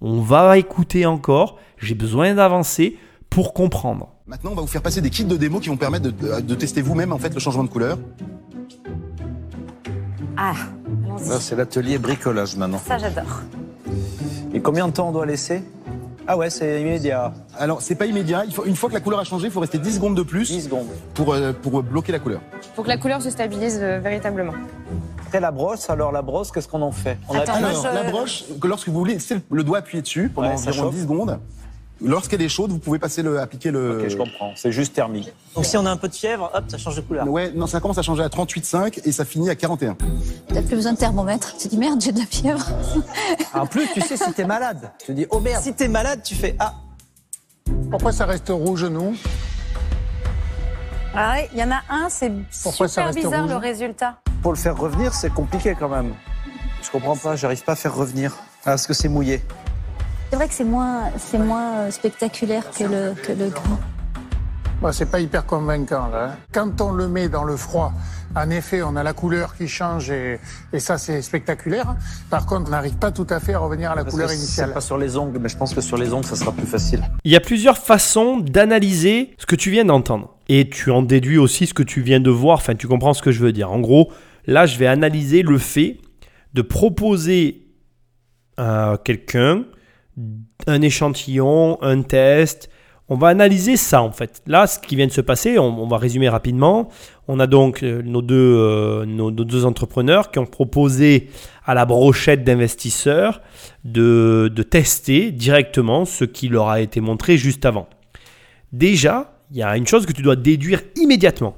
[0.00, 1.58] On va écouter encore.
[1.78, 2.96] J'ai besoin d'avancer
[3.28, 4.08] pour comprendre.
[4.26, 6.40] Maintenant, on va vous faire passer des kits de démo qui vont permettre de, de-
[6.40, 7.98] de tester vous-même en fait le changement de couleur.
[10.36, 10.54] Ah,
[11.06, 11.40] allons-y.
[11.40, 12.78] C'est l'atelier bricolage maintenant.
[12.78, 13.42] Ça, j'adore.
[14.54, 15.62] Et combien de temps on doit laisser?
[16.26, 17.32] Ah ouais, c'est immédiat.
[17.58, 18.44] Alors, c'est pas immédiat.
[18.46, 20.22] Il faut, une fois que la couleur a changé, il faut rester 10 secondes de
[20.22, 20.86] plus 10 secondes.
[21.14, 22.40] pour, euh, pour bloquer la couleur.
[22.74, 24.52] Pour que la couleur se stabilise euh, véritablement.
[25.26, 27.16] Après la brosse, alors la brosse, qu'est-ce qu'on en fait?
[27.28, 29.78] On Attends, appuie moi, Alors, je- la broche, que lorsque vous voulez laisser le doigt
[29.78, 30.94] appuyé dessus pendant Ouais, ça environ chauffe.
[30.94, 31.38] 10 secondes,
[32.02, 34.02] lorsqu'elle est chaude, vous pouvez passer le, appliquer le.
[34.02, 34.52] Ok, je comprends.
[34.56, 35.32] C'est juste thermique.
[35.54, 37.28] Donc si on a un peu de fièvre, hop, ça change de couleur.
[37.28, 39.96] Ouais, non, ça commence à changer à 38,5 et ça finit à 41.
[40.48, 41.56] T'as plus besoin de thermomètre.
[41.58, 42.66] Tu dis merde, j'ai de la fièvre.
[43.54, 45.62] En plus, tu sais, si t'es malade, tu dis, oh merde.
[45.62, 46.74] Si t'es malade, tu fais Ah,
[47.90, 49.14] Pourquoi ça reste rouge, nous?
[51.14, 52.30] Ah ouais, il y en a un, c'est
[52.62, 53.50] Pourquoi ça super reste bizarre rouge?
[53.50, 54.20] le résultat.
[54.42, 56.14] pour le faire revenir, c'est compliqué quand même.
[56.82, 58.32] Je comprends pas, j'arrive pas à faire revenir.
[58.60, 59.42] Ah, parce que c'est mouillé.
[60.30, 63.60] C'est vrai que c'est moins, c'est moins euh, spectaculaire que le, que le gris.
[64.80, 66.30] bah, C'est pas hyper convaincant, là.
[66.32, 66.36] hein.
[66.52, 67.92] Quand on le met dans le froid,
[68.36, 70.38] en effet, on a la couleur qui change et,
[70.72, 71.96] et ça, c'est spectaculaire.
[72.30, 74.72] Par contre, on n'arrive pas tout à fait à revenir à la Parce couleur initiale.
[74.72, 77.02] Pas sur les ongles, mais je pense que sur les ongles, ça sera plus facile.
[77.24, 80.36] Il y a plusieurs façons d'analyser ce que tu viens d'entendre.
[80.48, 82.58] Et tu en déduis aussi ce que tu viens de voir.
[82.58, 83.72] Enfin, tu comprends ce que je veux dire.
[83.72, 84.12] En gros,
[84.46, 85.98] là, je vais analyser le fait
[86.54, 87.66] de proposer
[88.56, 89.64] à quelqu'un
[90.66, 92.70] un échantillon, un test.
[93.08, 94.42] On va analyser ça en fait.
[94.46, 96.88] Là, ce qui vient de se passer, on, va résumer rapidement.
[97.26, 101.28] On a donc euh, nos deux, euh, nos, deux entrepreneurs qui ont proposé
[101.64, 103.40] à la brochette d'investisseurs
[103.84, 107.88] de tester directement ce qui leur a été montré juste avant.
[108.72, 111.56] Déjà, il y a une chose que tu dois déduire immédiatement.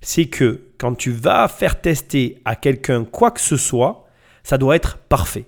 [0.00, 4.06] C'est que quand tu vas faire tester à quelqu'un quoi que ce soit,
[4.42, 5.44] ça doit être parfait.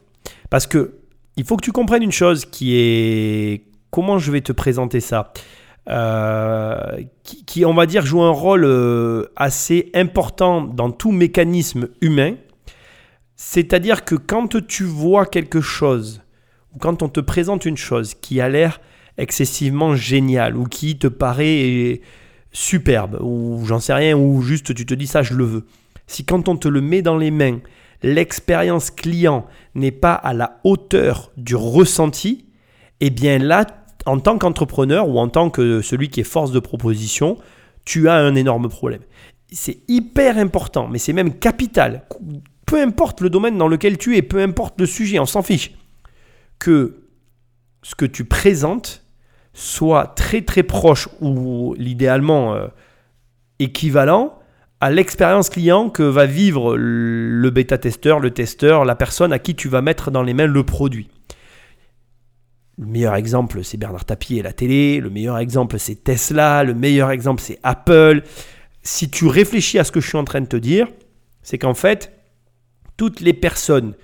[0.50, 0.98] Parce que
[1.36, 3.64] il faut que tu comprennes une chose qui est...
[3.90, 5.32] Comment je vais te présenter ça
[5.88, 11.88] Euh, qui, qui, on va dire, joue un rôle euh, assez important dans tout mécanisme
[12.00, 12.36] humain.
[13.36, 16.22] C'est-à-dire que quand tu vois quelque chose,
[16.74, 18.80] ou quand on te présente une chose qui a l'air
[19.18, 22.00] excessivement géniale, ou qui te paraît
[22.50, 25.66] superbe, ou j'en sais rien, ou juste tu te dis ça, je le veux.
[26.06, 27.60] Si quand on te le met dans les mains,
[28.02, 32.46] l'expérience client n'est pas à la hauteur du ressenti,
[33.00, 33.66] eh bien là,
[34.06, 37.38] en tant qu'entrepreneur ou en tant que celui qui est force de proposition,
[37.84, 39.02] tu as un énorme problème.
[39.50, 42.06] C'est hyper important, mais c'est même capital.
[42.66, 45.72] Peu importe le domaine dans lequel tu es, peu importe le sujet, on s'en fiche.
[46.58, 47.04] Que
[47.82, 49.04] ce que tu présentes
[49.52, 52.66] soit très très proche ou l'idéalement euh,
[53.58, 54.38] équivalent
[54.84, 59.66] à l'expérience client que va vivre le bêta-testeur, le testeur, la personne à qui tu
[59.66, 61.08] vas mettre dans les mains le produit.
[62.76, 65.00] Le meilleur exemple, c'est Bernard Tapie et la télé.
[65.00, 66.64] Le meilleur exemple, c'est Tesla.
[66.64, 68.24] Le meilleur exemple, c'est Apple.
[68.82, 70.86] Si tu réfléchis à ce que je suis en train de te dire,
[71.42, 72.12] c'est qu'en fait,
[72.98, 73.94] toutes les personnes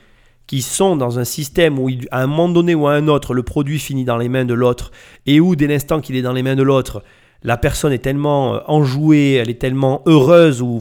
[0.46, 3.42] qui sont dans un système où, à un moment donné ou à un autre, le
[3.42, 4.92] produit finit dans les mains de l'autre,
[5.26, 7.04] et où, dès l'instant qu'il est dans les mains de l'autre,
[7.42, 10.80] la personne est tellement euh, enjouée, elle est tellement heureuse ou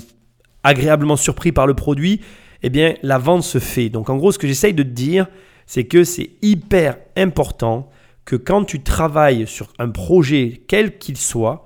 [0.63, 2.21] agréablement surpris par le produit,
[2.63, 3.89] eh bien, la vente se fait.
[3.89, 5.27] Donc, en gros, ce que j'essaye de te dire,
[5.65, 7.89] c'est que c'est hyper important
[8.25, 11.65] que quand tu travailles sur un projet, quel qu'il soit,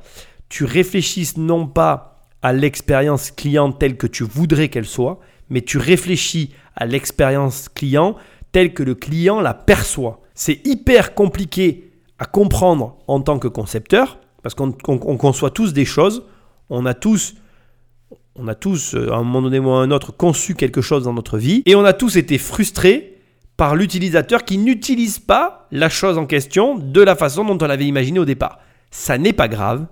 [0.49, 5.77] tu réfléchisses non pas à l'expérience client telle que tu voudrais qu'elle soit, mais tu
[5.77, 8.15] réfléchis à l'expérience client
[8.51, 10.21] telle que le client la perçoit.
[10.35, 16.23] C'est hyper compliqué à comprendre en tant que concepteur, parce qu'on conçoit tous des choses,
[16.69, 17.35] on a tous
[18.35, 21.03] on a tous, euh, à un moment donné ou à un autre, conçu quelque chose
[21.03, 23.17] dans notre vie, et on a tous été frustrés
[23.57, 27.85] par l'utilisateur qui n'utilise pas la chose en question de la façon dont on l'avait
[27.85, 28.59] imaginé au départ.
[28.89, 29.85] Ça n'est pas grave.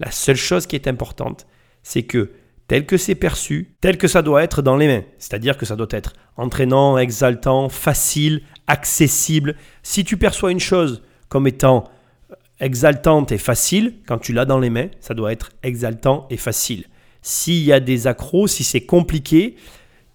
[0.00, 1.46] La seule chose qui est importante,
[1.84, 2.32] c'est que
[2.66, 5.76] tel que c'est perçu, tel que ça doit être dans les mains, c'est-à-dire que ça
[5.76, 9.54] doit être entraînant, exaltant, facile, accessible.
[9.84, 11.84] Si tu perçois une chose comme étant
[12.60, 16.84] exaltante et facile, quand tu l'as dans les mains, ça doit être exaltant et facile.
[17.22, 19.56] S'il y a des accros, si c'est compliqué,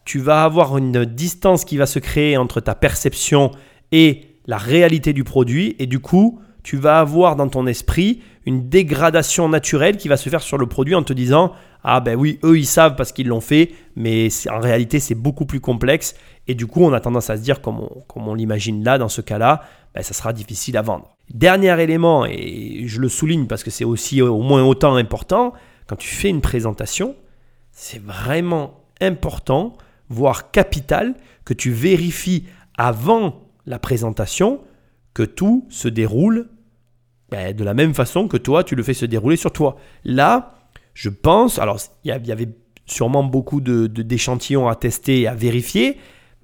[0.05, 3.51] tu vas avoir une distance qui va se créer entre ta perception
[3.91, 8.69] et la réalité du produit et du coup, tu vas avoir dans ton esprit une
[8.69, 12.39] dégradation naturelle qui va se faire sur le produit en te disant ah ben oui,
[12.43, 16.15] eux ils savent parce qu'ils l'ont fait, mais en réalité c'est beaucoup plus complexe
[16.47, 19.21] et du coup on a tendance à se dire comme on, l'imagine là dans ce
[19.21, 19.61] cas-là,
[19.95, 21.15] ben, ça sera difficile à vendre.
[21.33, 25.53] Dernier élément, et je le souligne parce que c'est aussi au moins autant important,
[25.87, 27.15] quand tu fais une présentation,
[27.71, 29.75] c'est vraiment important
[30.09, 31.15] voire capital,
[31.45, 32.45] que tu vérifies
[32.77, 34.61] avant la présentation
[35.13, 36.49] que tout se déroule
[37.29, 39.77] ben, de la même façon que toi, tu le fais se dérouler sur toi.
[40.03, 40.53] Là,
[40.93, 42.49] je pense, alors il y avait
[42.85, 45.97] sûrement beaucoup d'échantillons de, à tester et à vérifier,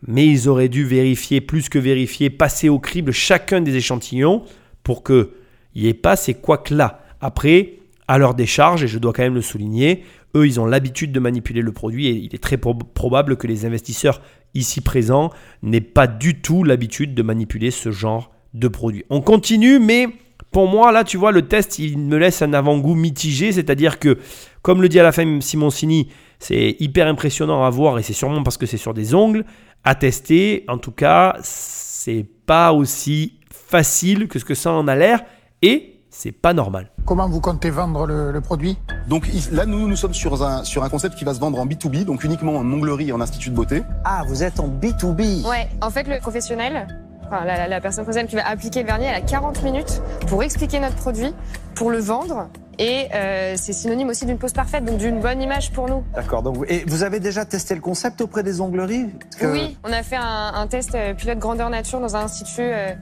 [0.08, 4.44] mais ils auraient dû vérifier, plus que vérifier, passer au crible chacun des échantillons
[4.84, 5.28] pour qu'il
[5.76, 7.04] n'y ait pas ces couacs-là.
[7.22, 10.04] Après, à leur décharge, et je dois quand même le souligner,
[10.36, 13.66] eux, ils ont l'habitude de manipuler le produit et il est très probable que les
[13.66, 14.22] investisseurs
[14.54, 15.32] ici présents
[15.64, 19.06] n'aient pas du tout l'habitude de manipuler ce genre de produit.
[19.10, 20.08] On continue, mais
[20.56, 24.20] pour moi, là, tu vois, le test, il me laisse un avant-goût mitigé, c'est-à-dire que,
[24.62, 26.08] comme le dit à la fin Simoncini,
[26.40, 29.44] c'est hyper impressionnant à voir et c'est sûrement parce que c'est sur des ongles.
[29.84, 34.96] À tester, en tout cas, c'est pas aussi facile que ce que ça en a
[34.96, 35.26] l'air
[35.62, 36.90] et c'est pas normal.
[37.04, 38.78] Comment vous comptez vendre le, produit?
[39.10, 41.66] Donc là, nous, nous sommes sur un, sur un concept qui va se vendre en
[41.66, 43.84] B2B, donc uniquement en onglerie et en institut de beauté.
[44.06, 46.88] Ah, vous êtes en B2B Ouais, en fait, le professionnel,
[47.26, 50.80] enfin, la, personne professionnelle qui va appliquer le vernis, elle a 40 minutes pour expliquer
[50.80, 51.34] notre produit,
[51.76, 52.50] pour le vendre.
[52.78, 56.04] Et euh, c'est synonyme aussi d'une pose parfaite, donc d'une bonne image pour nous.
[56.14, 56.44] D'accord.
[56.44, 59.08] Donc, et vous avez déjà testé le concept auprès des ongleries?
[59.42, 62.94] Oui, on a fait un, test euh, pilote grandeur nature dans un institut euh,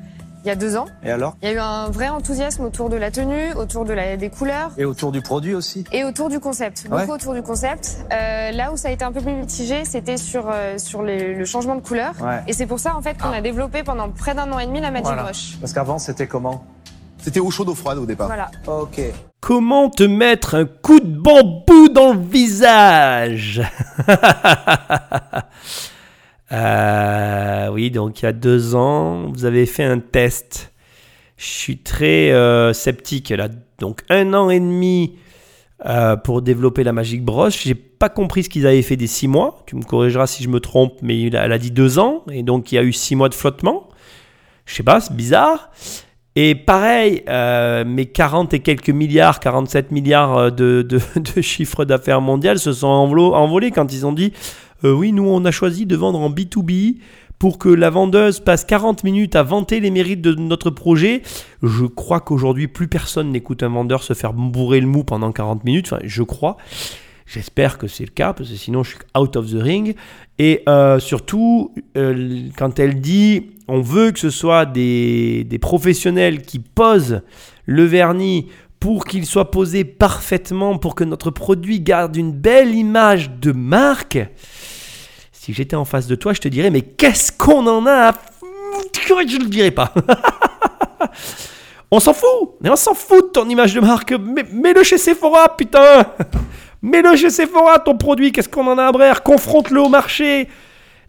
[0.43, 0.85] il y a deux ans.
[1.03, 3.93] Et alors Il y a eu un vrai enthousiasme autour de la tenue, autour de
[3.93, 4.71] la, des couleurs.
[4.77, 6.87] Et autour du produit aussi Et autour du concept.
[6.89, 7.97] Beaucoup autour du concept.
[8.11, 11.45] Euh, là où ça a été un peu plus mitigé, c'était sur, euh, sur le
[11.45, 12.13] changement de couleur.
[12.47, 14.81] Et c'est pour ça en fait qu'on a développé pendant près d'un an et demi
[14.81, 15.57] la Magic Brush.
[15.59, 16.65] Parce qu'avant c'était comment
[17.19, 18.27] C'était eau chaude, eau froide au départ.
[18.27, 18.51] Voilà.
[18.67, 19.01] Ok.
[19.39, 23.61] Comment te mettre un coup de bambou dans le visage?
[26.53, 30.71] Euh, oui, donc il y a deux ans, vous avez fait un test.
[31.37, 33.49] Je suis très euh, sceptique là.
[33.79, 35.17] Donc un an et demi
[35.85, 37.63] euh, pour développer la Magic Brush.
[37.63, 39.63] J'ai pas compris ce qu'ils avaient fait des six mois.
[39.65, 42.71] Tu me corrigeras si je me trompe, mais elle a dit deux ans et donc
[42.71, 43.89] il y a eu six mois de flottement.
[44.65, 45.71] Je sais pas, c'est bizarre.
[46.35, 47.23] Et pareil,
[47.85, 50.81] mes 40 et quelques milliards, 47 milliards de,
[51.35, 54.33] de, chiffres d'affaires mondiales se sont envolés quand ils ont dit
[54.83, 56.97] Euh, oui, nous on a choisi de vendre en B2B
[57.39, 61.21] pour que la vendeuse passe 40 minutes à vanter les mérites de notre projet.
[61.61, 65.65] Je crois qu'aujourd'hui, plus personne n'écoute un vendeur se faire bourrer le mou pendant 40
[65.65, 65.87] minutes.
[65.91, 66.57] Enfin, je crois.
[67.25, 69.95] J'espère que c'est le cas, parce que sinon je suis out of the ring.
[70.39, 76.41] Et euh, surtout, euh, quand elle dit on veut que ce soit des, des professionnels
[76.41, 77.21] qui posent
[77.65, 78.47] le vernis
[78.79, 84.19] pour qu'il soit posé parfaitement, pour que notre produit garde une belle image de marque,
[85.43, 88.13] si j'étais en face de toi, je te dirais, mais qu'est-ce qu'on en a à...
[89.05, 89.93] Je ne le dirais pas.
[91.91, 94.13] on s'en fout, mais on s'en fout de ton image de marque.
[94.53, 96.05] Mets-le chez Sephora, putain
[96.81, 100.47] Mets-le chez Sephora, ton produit, qu'est-ce qu'on en a à brère Confronte-le au marché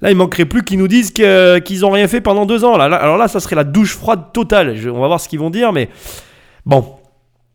[0.01, 2.75] Là, il manquerait plus qu'ils nous disent qu'ils n'ont rien fait pendant deux ans.
[2.75, 4.77] Alors là, ça serait la douche froide totale.
[4.89, 5.91] On va voir ce qu'ils vont dire, mais
[6.67, 6.97] bon.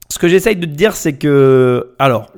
[0.10, 1.94] Ce que j'essaye de te dire, c'est que.
[2.00, 2.32] Alors,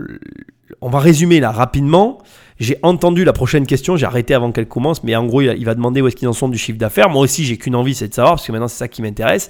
[0.81, 2.23] on va résumer là rapidement.
[2.61, 5.73] J'ai entendu la prochaine question, j'ai arrêté avant qu'elle commence, mais en gros, il va
[5.73, 7.09] demander où est-ce qu'ils en sont du chiffre d'affaires.
[7.09, 9.49] Moi aussi, j'ai qu'une envie, c'est de savoir, parce que maintenant, c'est ça qui m'intéresse.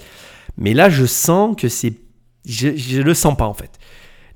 [0.58, 1.94] Mais là, je sens que c'est.
[2.46, 3.72] Je, je le sens pas, en fait.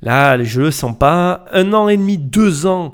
[0.01, 1.45] Là, je le sens pas.
[1.53, 2.91] Un an et demi, deux ans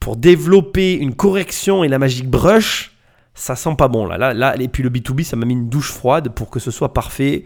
[0.00, 2.96] pour développer une correction et la Magic Brush,
[3.34, 4.06] ça sent pas bon.
[4.06, 6.58] Là, là, là et puis le B2B, ça m'a mis une douche froide pour que
[6.58, 7.44] ce soit parfait.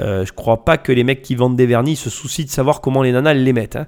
[0.00, 2.80] Euh, je crois pas que les mecs qui vendent des vernis se soucient de savoir
[2.80, 3.76] comment les nanas les mettent.
[3.76, 3.86] Hein.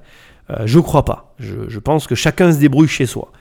[0.51, 1.35] Euh, je crois pas.
[1.39, 3.33] Je, pense que chacun se débrouille chez soi.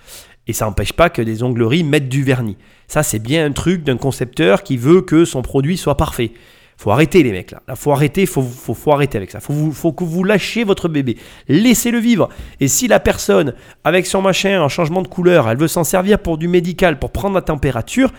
[0.47, 2.57] Et ça n'empêche pas que des ongleries mettent du vernis.
[2.87, 6.31] Ça, c'est bien un truc d'un concepteur qui veut que son produit soit parfait.
[6.75, 7.61] Faut arrêter les mecs là.
[7.67, 9.39] Là, faut arrêter, faut, faut, arrêter avec ça.
[9.39, 11.17] Faut, faut que vous lâchiez votre bébé.
[11.47, 12.29] Laissez-le vivre.
[12.59, 16.19] Et si la personne, avec son machin, en changement de couleur, elle veut s'en servir
[16.19, 18.11] pour du médical, pour prendre la température,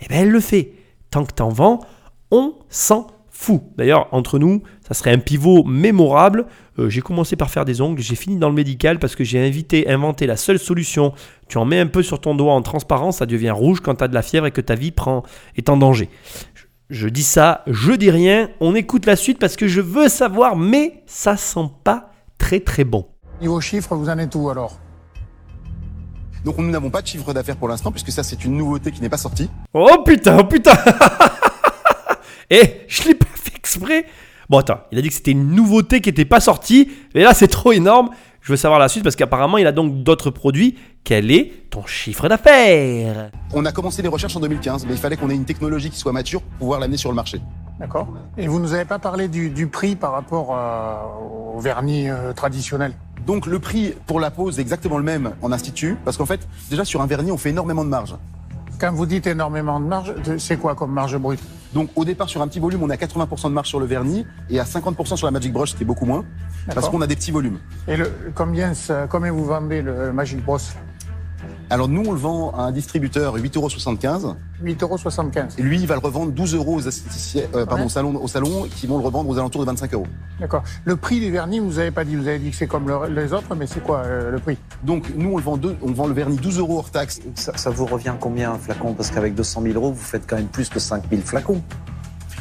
[0.00, 0.72] eh ben elle le fait.
[1.10, 1.80] Tant que t'en vends,
[2.30, 3.62] on s'en fout.
[3.76, 6.44] D'ailleurs, entre nous, ça serait un pivot mémorable.
[6.78, 9.44] Euh, j'ai commencé par faire des ongles, j'ai fini dans le médical parce que j'ai
[9.44, 11.14] invité, inventé la seule solution.
[11.48, 14.04] Tu en mets un peu sur ton doigt en transparent, ça devient rouge quand tu
[14.04, 15.22] as de la fièvre et que ta vie prend,
[15.56, 16.10] est en danger.
[16.54, 20.10] Je, je dis ça, je dis rien, on écoute la suite parce que je veux
[20.10, 23.06] savoir, mais ça sent pas très très bon.
[23.40, 24.78] Niveau chiffres, vous en êtes où alors?
[26.44, 29.00] Donc nous n'avons pas de chiffre d'affaires pour l'instant, puisque ça c'est une nouveauté qui
[29.00, 29.48] n'est pas sortie.
[29.72, 30.74] Oh putain, oh putain
[32.50, 34.04] Eh, je l'ai pas fait exprès
[34.52, 37.32] Bon attends, il a dit que c'était une nouveauté qui n'était pas sortie, mais là
[37.32, 38.10] c'est trop énorme.
[38.42, 40.76] Je veux savoir la suite parce qu'apparemment il a donc d'autres produits.
[41.04, 43.30] Quel est ton chiffre d'affaires?
[43.54, 45.96] On a commencé les recherches en 2015, mais il fallait qu'on ait une technologie qui
[45.96, 47.40] soit mature pour pouvoir l'amener sur le marché.
[47.80, 48.08] D'accord.
[48.36, 52.34] Et vous nous avez pas parlé du, du prix par rapport euh, au vernis euh,
[52.34, 52.92] traditionnel?
[53.26, 56.46] Donc le prix pour la pose est exactement le même en institut, parce qu'en fait,
[56.68, 58.16] déjà sur un vernis, on fait énormément de marge.
[58.82, 61.38] Quand vous dites énormément de marge, c'est quoi comme marge brute?
[61.72, 64.26] Donc au départ, sur un petit volume, on a 80% de marge sur le vernis
[64.50, 66.24] et à 50% sur la Magic Brush, ce qui est beaucoup moins,
[66.74, 67.60] parce qu'on a des petits volumes.
[67.86, 68.72] Et le, combien,
[69.08, 70.58] combien vous vendez le Magic Bros
[71.72, 74.36] Alors nous, on le vend à un distributeur 8,75 euros.
[74.62, 75.46] 8,75 euros.
[75.56, 77.86] Et lui, il va le revendre 12 euros aux esthéticiens, euh, pardon, Ouais.
[77.86, 80.06] au salon, au salon, qui vont le revendre aux alentours de 25 euros.
[80.38, 80.62] D'accord.
[80.84, 82.14] Le prix des vernis, vous avez pas dit.
[82.14, 84.58] Vous avez dit que c'est comme le- les autres, mais c'est quoi euh, le prix?
[84.82, 87.20] Donc nous, on le vend, deux- on vend le vernis 12 euros hors taxe.
[87.36, 88.92] Ça, ça vous revient combien un flacon?
[88.92, 91.62] Parce qu'avec 200 000 euros, vous faites quand même plus que 5 000 flacons.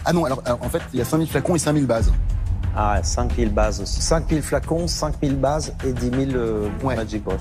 [0.04, 2.12] Ah non, alors, alors, en fait, il y a 5000 flacons et 5000 bases.
[2.76, 4.02] Ah, 5 000 bases aussi.
[4.02, 6.96] 5 000 flacons, 5 000 bases et 10 000 euh, Ouais.
[6.98, 7.40] Magic Brush.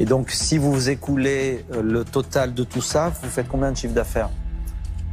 [0.00, 3.76] Et donc, si vous écoulez euh, le total de tout ça, vous faites combien de
[3.76, 4.30] chiffre d'affaires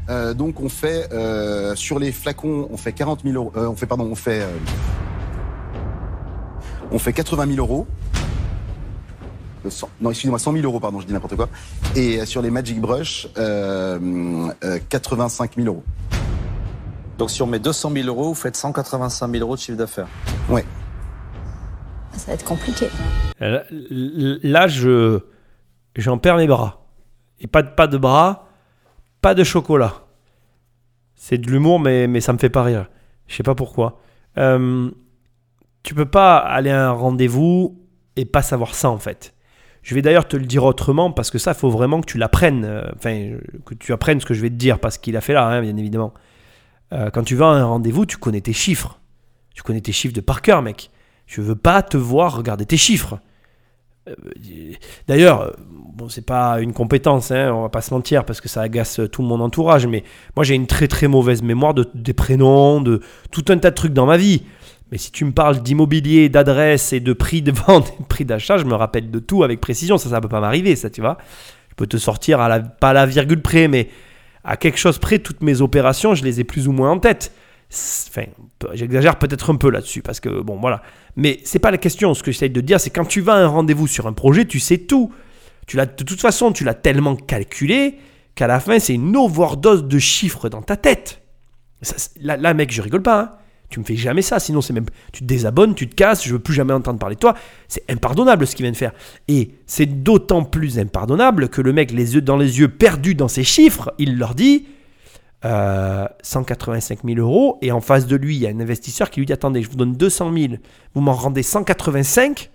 [0.08, 3.52] Euh, donc on fait euh, sur les flacons, on fait 40 000 euros.
[3.58, 4.46] euh, on fait pardon, on fait
[6.92, 7.88] on fait 80 000 euros.
[10.00, 11.50] Non, excusez-moi, 100 000 euros, pardon, je dis n'importe quoi.
[11.96, 13.98] Et sur les Magic Brush, euh,
[14.64, 15.84] euh, 85 000 euros.
[17.18, 20.08] Donc, si on met 200 000 euros, vous faites 185 000 euros de chiffre d'affaires.
[20.50, 20.64] Ouais.
[22.18, 22.88] Ça va être compliqué.
[23.42, 23.62] Euh,
[24.44, 25.20] Là, je
[25.96, 26.86] j'en perds mes bras.
[27.40, 28.48] Et pas de, pas de bras,
[29.22, 29.94] pas de chocolat.
[31.16, 32.88] C'est de l'humour, mais, mais ça me fait pas rire.
[33.28, 34.00] Je sais pas pourquoi.
[34.38, 34.90] Euh,
[35.84, 37.80] tu peux pas aller à un rendez-vous
[38.16, 39.34] et pas savoir ça, en fait.
[39.84, 42.18] Je vais d'ailleurs te le dire autrement, parce que ça, il faut vraiment que tu
[42.18, 42.66] l'apprennes.
[42.66, 45.34] euh, Enfin, que tu apprennes ce que je vais te dire, parce qu'il a fait
[45.34, 46.14] là, hein, bien évidemment.
[46.94, 49.00] Euh, quand tu vas à un rendez-vous, tu connais tes chiffres.
[49.54, 50.90] Tu connais tes chiffres de par cœur, mec.
[51.26, 53.20] Je veux pas te voir regarder tes chiffres.
[54.08, 54.14] Euh,
[55.08, 55.52] D'ailleurs, euh,
[55.94, 59.02] bon, c'est pas une compétence, hein, on va pas se mentir, parce que ça agace
[59.12, 60.04] tout mon entourage, mais
[60.36, 63.02] moi j'ai une très très mauvaise mémoire de, des prénoms, de
[63.32, 64.44] tout un tas de trucs dans ma vie.
[64.92, 68.26] Mais si tu me parles d'immobilier, d'adresse et de prix de vente et de prix
[68.26, 69.98] d'achat, je me rappelle de tout avec précision.
[69.98, 71.18] Ça, ça peut pas m'arriver, ça, tu vois.
[71.70, 72.38] Je peux te sortir
[72.80, 73.90] pas à la virgule près, mais
[74.44, 77.34] à quelque chose près, toutes mes opérations, je les ai plus ou moins en tête.
[78.74, 80.82] J'exagère peut-être un peu là-dessus, parce que bon, voilà.
[81.16, 82.14] Mais c'est pas la question.
[82.14, 84.46] Ce que j'essaye de dire, c'est quand tu vas à un rendez-vous sur un projet,
[84.46, 85.12] tu sais tout.
[85.68, 87.96] Tu l'as, de toute façon, tu l'as tellement calculé
[88.36, 91.22] qu'à la fin, c'est une overdose de chiffres dans ta tête.
[91.82, 93.20] Ça, là, mec, je rigole pas.
[93.22, 93.32] hein.
[93.70, 94.86] Tu me fais jamais ça, sinon c'est même.
[95.12, 97.36] Tu te désabonnes, tu te casses, je veux plus jamais entendre parler de toi.
[97.68, 98.94] C'est impardonnable ce qu'il vient de faire.
[99.28, 103.28] Et c'est d'autant plus impardonnable que le mec, les yeux dans les yeux perdus dans
[103.28, 104.68] ses chiffres, il leur dit
[105.46, 107.58] euh, 185 000 euros.
[107.62, 109.70] Et en face de lui, il y a un investisseur qui lui dit Attendez, je
[109.70, 110.54] vous donne 200 000,
[110.94, 112.50] vous m'en rendez 185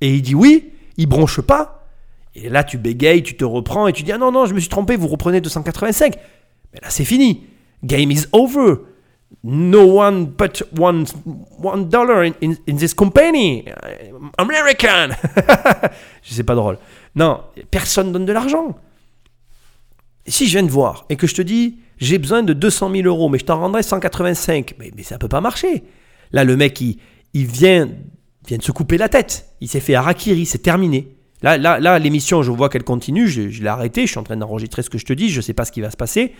[0.00, 1.86] Et il dit Oui, il bronche pas.
[2.34, 4.60] Et là, tu bégayes, tu te reprends et tu dis Ah non, non, je me
[4.60, 6.16] suis trompé, vous reprenez 285.
[6.72, 7.46] Mais là, c'est fini.
[7.84, 8.76] Game is over.
[9.42, 11.04] No one put one,
[11.62, 13.64] one dollar in, in, in this company.
[14.38, 15.10] American.
[16.22, 16.78] Je sais pas drôle.
[17.14, 18.76] Non, personne donne de l'argent.
[20.26, 23.06] Si je viens de voir et que je te dis j'ai besoin de 200 000
[23.06, 25.84] euros, mais je t'en rendrai 185, mais, mais ça peut pas marcher.
[26.32, 26.96] Là, le mec, il,
[27.46, 27.88] vient,
[28.46, 29.48] vient de se couper la tête.
[29.60, 31.16] Il s'est fait harakiri, c'est terminé.
[31.42, 34.36] Là, là, là l'émission, je vois qu'elle continue, je, l'ai arrêtée, je suis en train
[34.36, 36.32] d'enregistrer ce que je te dis, je sais pas ce qui va se passer,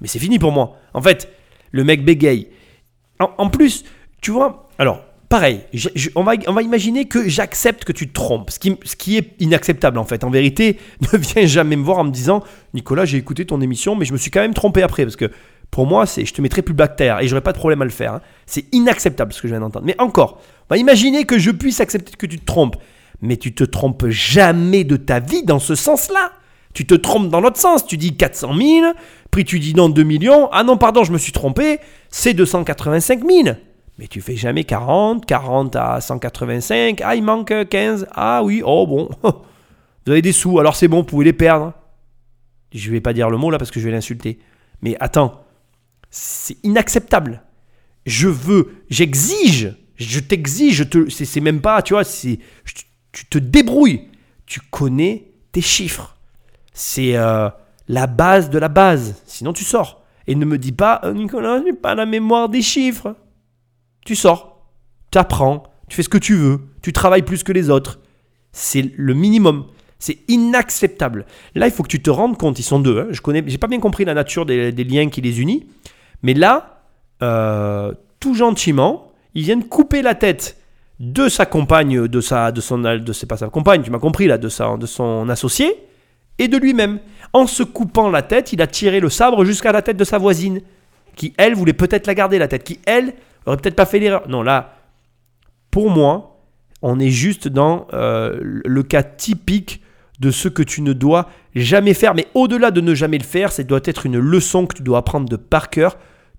[0.00, 0.76] mais c'est fini pour moi.
[0.94, 1.28] En fait,
[1.72, 2.48] le mec bégaye.
[3.18, 3.84] En, en plus,
[4.20, 5.60] tu vois, alors, pareil,
[6.14, 9.16] on, va, on va imaginer que j'accepte que tu te trompes, ce qui, ce qui
[9.16, 10.24] est inacceptable en fait.
[10.24, 10.78] En vérité,
[11.12, 12.42] ne viens jamais me voir en me disant
[12.74, 15.30] Nicolas, j'ai écouté ton émission, mais je me suis quand même trompé après, parce que
[15.70, 17.86] pour moi, c'est je te mettrai plus black terre et j'aurais pas de problème à
[17.86, 18.12] le faire.
[18.12, 18.20] hein.
[18.44, 19.86] C'est inacceptable ce que je viens d'entendre.
[19.86, 22.76] Mais encore, on va imaginer que je puisse accepter que tu te trompes,
[23.22, 26.32] mais tu te trompes jamais de ta vie dans ce sens-là.
[26.74, 27.86] Tu te trompes dans l'autre sens.
[27.86, 28.92] Tu dis 400 000,
[29.30, 30.50] puis tu dis non 2 millions.
[30.52, 31.78] Ah non, pardon, je me suis trompé.
[32.10, 33.56] C'est 285 000.
[34.02, 37.00] Mais tu fais jamais 40, 40 à 185.
[37.04, 38.08] Ah, il manque 15.
[38.10, 39.08] Ah oui, oh bon.
[39.22, 41.72] Vous avez des sous, alors c'est bon, vous pouvez les perdre.
[42.74, 44.40] Je vais pas dire le mot là parce que je vais l'insulter.
[44.80, 45.44] Mais attends,
[46.10, 47.44] c'est inacceptable.
[48.04, 52.34] Je veux, j'exige, je t'exige, je te, c'est, même pas, tu vois, je-
[53.12, 54.08] tu te débrouilles.
[54.46, 56.16] Tu connais tes chiffres.
[56.72, 57.48] C'est euh,
[57.86, 59.22] la base de la base.
[59.26, 60.02] Sinon, tu sors.
[60.26, 63.14] Et ne me dis pas, Euh, Nicolas, j'ai pas la mémoire des chiffres.
[64.04, 64.66] Tu sors,
[65.10, 68.00] tu apprends, tu fais ce que tu veux, tu travailles plus que les autres.
[68.52, 69.66] C'est le minimum.
[69.98, 71.26] C'est inacceptable.
[71.54, 72.98] Là, il faut que tu te rendes compte, ils sont deux.
[72.98, 73.06] hein.
[73.10, 75.66] Je connais, pas bien compris la nature des, des liens qui les unit,
[76.22, 76.82] mais là,
[77.22, 80.56] euh, tout gentiment, ils viennent couper la tête
[80.98, 84.26] de sa compagne, de sa, de son, de c'est pas sa compagne, tu m'as compris
[84.26, 85.72] là, de sa, de son associé
[86.38, 86.98] et de lui-même.
[87.32, 90.18] En se coupant la tête, il a tiré le sabre jusqu'à la tête de sa
[90.18, 90.60] voisine,
[91.14, 93.14] qui elle voulait peut-être la garder la tête, qui elle
[93.46, 94.28] aurait peut-être pas fait l'erreur.
[94.28, 94.76] Non, là,
[95.70, 96.40] pour moi,
[96.82, 99.82] on est juste dans euh, le cas typique
[100.18, 102.14] de ce que tu ne dois jamais faire.
[102.14, 104.98] Mais au-delà de ne jamais le faire, ça doit être une leçon que tu dois
[104.98, 105.96] apprendre de par cœur.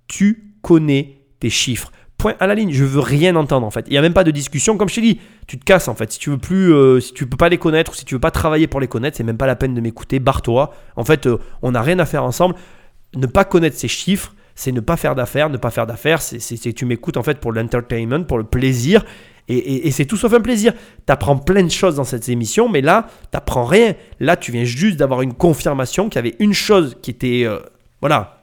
[0.08, 1.92] Tu connais tes chiffres.
[2.18, 2.72] Point à la ligne.
[2.72, 3.86] Je veux rien entendre en fait.
[3.88, 4.78] Il n'y a même pas de discussion.
[4.78, 6.12] Comme je t'ai dit, tu te casses en fait.
[6.12, 8.22] Si tu veux plus, euh, si tu peux pas les connaître ou si tu veux
[8.22, 10.20] pas travailler pour les connaître, c'est même pas la peine de m'écouter.
[10.20, 10.74] Barre-toi.
[10.96, 12.56] En fait, euh, on n'a rien à faire ensemble.
[13.16, 15.50] Ne pas connaître ces chiffres, c'est ne pas faire d'affaires.
[15.50, 19.06] Ne pas faire d'affaires, c'est tu m'écoutes en fait pour l'entertainment, pour le plaisir.
[19.50, 20.74] Et, et- et c'est tout sauf un plaisir.
[20.74, 23.94] Tu apprends plein de choses dans cette émission, mais là, tu n'apprends rien.
[24.20, 27.44] Là, tu viens juste d'avoir une confirmation qu'il y avait une chose qui était.
[27.46, 27.60] euh,
[28.00, 28.42] voilà.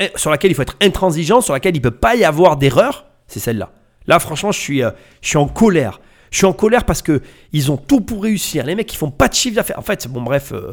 [0.00, 2.56] eh, Sur laquelle il faut être intransigeant, sur laquelle il ne peut pas y avoir
[2.56, 3.72] d'erreur, c'est celle-là.
[4.06, 4.90] Là, franchement, je suis, euh,
[5.22, 6.00] je suis en colère.
[6.30, 7.20] Je suis en colère parce que
[7.52, 8.64] ils ont tout pour réussir.
[8.64, 9.78] Les mecs, ils font pas de chiffre d'affaires.
[9.78, 10.52] En fait, bon, bref.
[10.52, 10.72] euh,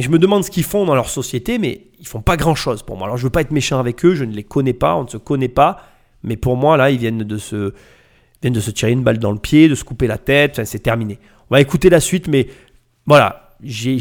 [0.00, 2.82] Je me demande ce qu'ils font dans leur société, mais ils font pas grand chose
[2.82, 3.06] pour moi.
[3.06, 5.08] Alors, je veux pas être méchant avec eux, je ne les connais pas, on ne
[5.08, 5.82] se connaît pas.
[6.22, 7.74] Mais pour moi, là, ils viennent de se,
[8.40, 10.64] viennent de se tirer une balle dans le pied, de se couper la tête.
[10.64, 11.18] C'est terminé.
[11.50, 12.46] On va écouter la suite, mais
[13.06, 13.50] voilà.
[13.62, 13.98] J'ai-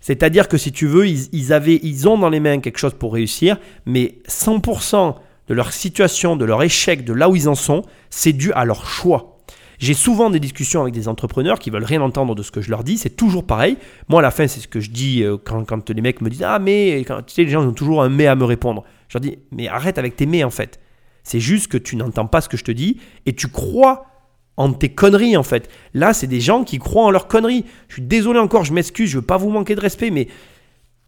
[0.00, 2.94] C'est-à-dire que si tu veux, ils, ils avaient, ils ont dans les mains quelque chose
[2.94, 5.16] pour réussir, mais 100%
[5.48, 8.64] de leur situation, de leur échec, de là où ils en sont, c'est dû à
[8.64, 9.37] leur choix.
[9.78, 12.70] J'ai souvent des discussions avec des entrepreneurs qui veulent rien entendre de ce que je
[12.70, 12.98] leur dis.
[12.98, 13.76] C'est toujours pareil.
[14.08, 16.30] Moi, à la fin, c'est ce que je dis euh, quand, quand les mecs me
[16.30, 18.84] disent Ah, mais tu sais, les gens ont toujours un mais à me répondre.
[19.08, 20.80] Je leur dis Mais arrête avec tes mais en fait.
[21.22, 24.06] C'est juste que tu n'entends pas ce que je te dis et tu crois
[24.56, 25.68] en tes conneries en fait.
[25.94, 27.64] Là, c'est des gens qui croient en leurs conneries.
[27.88, 30.28] Je suis désolé encore, je m'excuse, je veux pas vous manquer de respect, mais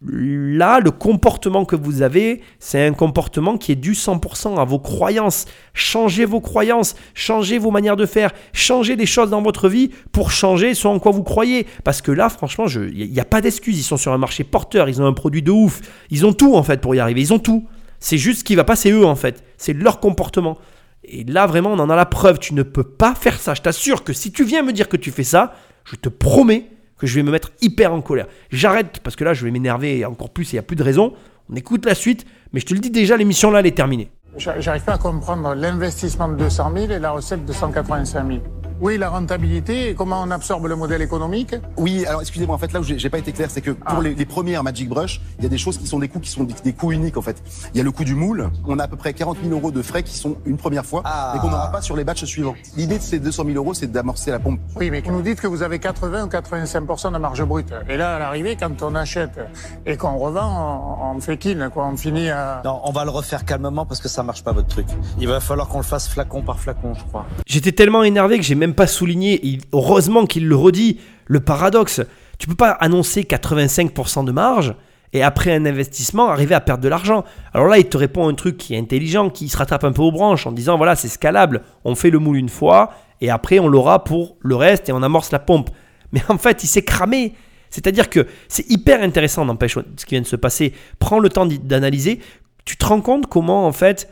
[0.03, 4.79] là, le comportement que vous avez, c'est un comportement qui est dû 100% à vos
[4.79, 5.45] croyances.
[5.73, 10.31] Changez vos croyances, changez vos manières de faire, changez des choses dans votre vie pour
[10.31, 11.67] changer ce en quoi vous croyez.
[11.83, 13.77] Parce que là, franchement, il n'y a, pas d'excuse.
[13.77, 15.81] Ils sont sur un marché porteur, ils ont un produit de ouf.
[16.09, 17.67] Ils ont tout en fait pour y arriver, ils ont tout.
[17.99, 19.43] C'est juste ce qui va pas, c'est eux en fait.
[19.57, 20.57] C'est leur comportement.
[21.03, 22.39] Et là, vraiment, on en a la preuve.
[22.39, 23.53] Tu ne peux pas faire ça.
[23.53, 26.70] Je t'assure que si tu viens me dire que tu fais ça, je te promets
[27.01, 28.27] que je vais me mettre hyper en colère.
[28.51, 30.83] J'arrête parce que là, je vais m'énerver encore plus et il n'y a plus de
[30.83, 31.13] raison.
[31.51, 34.09] On écoute la suite, mais je te le dis déjà, l'émission là, elle est terminée.
[34.37, 38.39] J'a- J'arrive pas à comprendre l'investissement de 200 000 et la recette de 185 000.
[38.81, 41.53] Oui, la rentabilité, et comment on absorbe le modèle économique?
[41.77, 44.01] Oui, alors excusez-moi, en fait, là où j'ai pas été clair, c'est que pour Ah.
[44.01, 46.31] les, les premières Magic Brush, il y a des choses qui sont des coûts qui
[46.31, 47.43] sont des, des coûts uniques, en fait.
[47.73, 48.49] Il y a le coût du moule.
[48.67, 51.03] On a à peu près 40 000 euros de frais qui sont une première fois
[51.05, 51.33] Ah.
[51.35, 52.55] et qu'on n'aura pas sur les batchs suivants.
[52.75, 54.59] L'idée de ces 200 000 euros, c'est d'amorcer la pompe.
[54.75, 57.71] Oui, mais vous nous dites que vous avez 80 ou 85 de marge brute.
[57.87, 59.39] Et là, à l'arrivée, quand on achète
[59.85, 61.85] et qu'on revend, on, on fait kill, quoi.
[61.85, 62.63] On finit à...
[62.65, 64.87] Non, on va le refaire calmement parce que ça marche pas votre truc.
[65.19, 67.27] Il va falloir qu'on le fasse flacon par flacon, je crois.
[67.45, 69.59] J'étais tellement énervé que j'ai même pas souligné.
[69.73, 70.99] Heureusement qu'il le redit.
[71.25, 72.01] Le paradoxe,
[72.39, 74.75] tu peux pas annoncer 85% de marge
[75.13, 77.23] et après un investissement arriver à perdre de l'argent.
[77.53, 80.01] Alors là, il te répond un truc qui est intelligent, qui se rattrape un peu
[80.01, 81.61] aux branches en disant voilà, c'est scalable.
[81.85, 82.91] On fait le moule une fois
[83.21, 85.69] et après on l'aura pour le reste et on amorce la pompe.
[86.11, 87.33] Mais en fait, il s'est cramé.
[87.69, 90.73] C'est-à-dire que c'est hyper intéressant, n'empêche, ce qui vient de se passer.
[90.99, 92.19] Prends le temps d'analyser.
[92.65, 94.09] Tu te rends compte comment, en fait,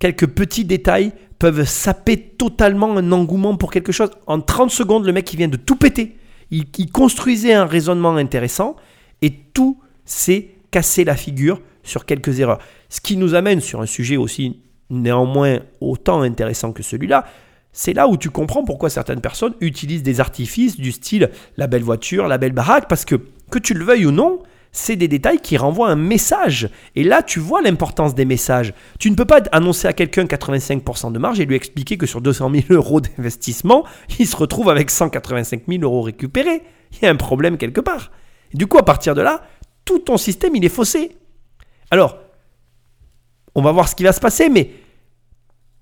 [0.00, 4.10] quelques petits détails peuvent saper totalement un engouement pour quelque chose.
[4.26, 6.16] En 30 secondes, le mec, il vient de tout péter.
[6.50, 8.74] Il, il construisait un raisonnement intéressant
[9.22, 12.58] et tout s'est cassé la figure sur quelques erreurs.
[12.88, 14.58] Ce qui nous amène sur un sujet aussi
[14.90, 17.24] néanmoins autant intéressant que celui-là.
[17.72, 21.84] C'est là où tu comprends pourquoi certaines personnes utilisent des artifices du style la belle
[21.84, 23.14] voiture, la belle baraque, parce que
[23.50, 24.40] que tu le veuilles ou non,
[24.72, 26.70] c'est des détails qui renvoient un message.
[26.94, 28.72] Et là, tu vois l'importance des messages.
[28.98, 32.20] Tu ne peux pas annoncer à quelqu'un 85% de marge et lui expliquer que sur
[32.20, 33.84] 200 000 euros d'investissement,
[34.18, 36.62] il se retrouve avec 185 000 euros récupérés.
[36.92, 38.10] Il y a un problème quelque part.
[38.54, 39.42] Du coup, à partir de là,
[39.84, 41.16] tout ton système, il est faussé.
[41.90, 42.18] Alors,
[43.54, 44.70] on va voir ce qui va se passer, mais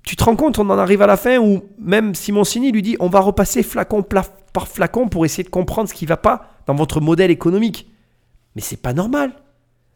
[0.02, 2.96] tu te rends compte, on en arrive à la fin où même Simoncini lui dit
[2.98, 6.50] on va repasser flacon par flacon pour essayer de comprendre ce qui ne va pas
[6.66, 7.90] dans votre modèle économique.
[8.58, 9.30] Mais c'est pas normal.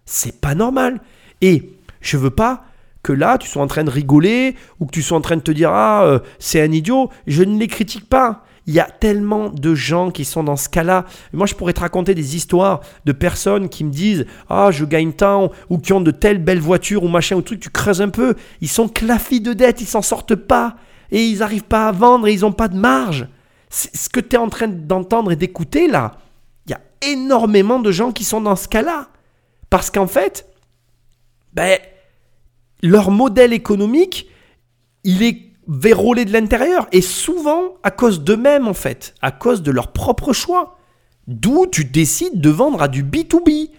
[0.05, 1.01] C'est pas normal.
[1.41, 2.65] Et je veux pas
[3.03, 5.41] que là tu sois en train de rigoler ou que tu sois en train de
[5.41, 7.11] te dire ah euh, c'est un idiot.
[7.27, 8.45] Je ne les critique pas.
[8.69, 11.07] Il y a tellement de gens qui sont dans ce cas-là.
[11.33, 15.13] Moi, je pourrais te raconter des histoires de personnes qui me disent Ah, je gagne
[15.13, 17.59] tant, ou qui ont de telles belles voitures, ou machin, ou truc.
[17.59, 18.37] Tu creuses un peu.
[18.61, 20.77] Ils sont clafis de dettes, ils s'en sortent pas.
[21.11, 23.27] Et ils n'arrivent pas à vendre et ils n'ont pas de marge.
[23.71, 26.13] C'est ce que tu es en train d'entendre et d'écouter là.
[27.03, 29.09] Énormément de gens qui sont dans ce cas-là.
[29.71, 30.47] Parce qu'en fait,
[31.55, 31.79] ben,
[32.83, 34.29] leur modèle économique,
[35.05, 36.89] il est vérolé de l'intérieur.
[36.93, 39.15] Et souvent à cause d'eux-mêmes, en fait.
[39.23, 40.79] À cause de leur propre choix.
[41.29, 43.71] D'où tu décides de vendre à du B2B.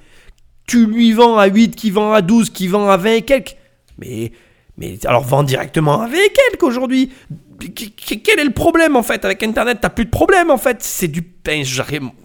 [0.66, 3.58] Tu lui vends à 8, qui vend à 12, qui vend à 20 et quelques.
[3.98, 4.32] Mais,
[4.78, 7.12] mais alors vends directement à 20 et quelques aujourd'hui.
[7.70, 10.58] Qu- qu- Quel est le problème en fait Avec Internet, t'as plus de problème en
[10.58, 10.78] fait.
[10.82, 11.62] C'est du pain.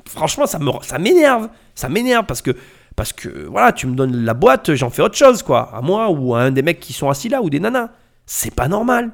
[0.06, 1.48] Franchement, ça me, ça m'énerve.
[1.74, 2.50] Ça m'énerve parce que,
[2.96, 5.70] parce que voilà, tu me donnes la boîte, j'en fais autre chose quoi.
[5.74, 7.90] À moi ou à un des mecs qui sont assis là ou des nanas.
[8.26, 9.12] C'est pas normal.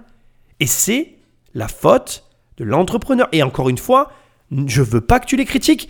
[0.60, 1.14] Et c'est
[1.54, 2.24] la faute
[2.56, 3.28] de l'entrepreneur.
[3.32, 4.10] Et encore une fois,
[4.66, 5.88] je veux pas que tu les critiques.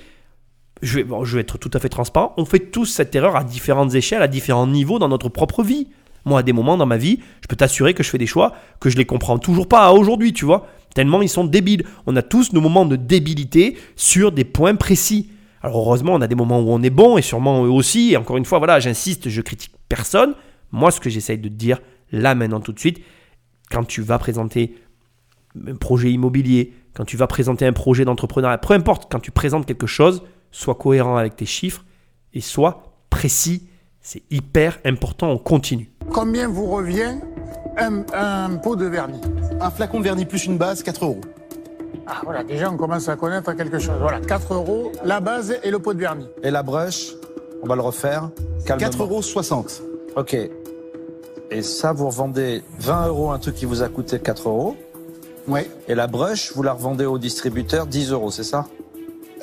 [0.82, 2.34] Je vais, je vais être tout à fait transparent.
[2.36, 5.88] On fait tous cette erreur à différentes échelles, à différents niveaux dans notre propre vie.
[6.24, 8.54] Moi, à des moments dans ma vie, je peux t'assurer que je fais des choix
[8.80, 10.66] que je les comprends toujours pas aujourd'hui, tu vois.
[10.94, 11.84] Tellement ils sont débiles.
[12.06, 15.30] On a tous nos moments de débilité sur des points précis.
[15.62, 18.12] Alors heureusement, on a des moments où on est bon et sûrement eux aussi.
[18.12, 20.34] Et encore une fois, voilà, j'insiste, je critique personne.
[20.72, 21.80] Moi, ce que j'essaye de te dire
[22.12, 23.00] là, maintenant, tout de suite,
[23.70, 24.76] quand tu vas présenter
[25.68, 29.66] un projet immobilier, quand tu vas présenter un projet d'entrepreneuriat, peu importe, quand tu présentes
[29.66, 31.84] quelque chose, sois cohérent avec tes chiffres
[32.32, 33.68] et sois précis.
[34.00, 35.90] C'est hyper important, on continue.
[36.12, 37.16] Combien vous revient
[37.76, 39.20] un, un pot de vernis
[39.60, 41.20] Un flacon de vernis plus une base, 4 euros.
[42.06, 43.94] Ah voilà, déjà on commence à connaître quelque chose.
[44.00, 46.28] Voilà, 4 euros, la base et le pot de vernis.
[46.42, 47.14] Et la brush,
[47.62, 48.30] on va le refaire.
[48.66, 48.88] Calmement.
[48.88, 49.22] 4,60 euros.
[49.22, 49.82] 60.
[50.16, 50.36] Ok.
[51.50, 54.76] Et ça, vous revendez 20 euros un truc qui vous a coûté 4 euros.
[55.48, 55.68] Ouais.
[55.88, 58.66] Et la brush, vous la revendez au distributeur 10 euros, c'est ça?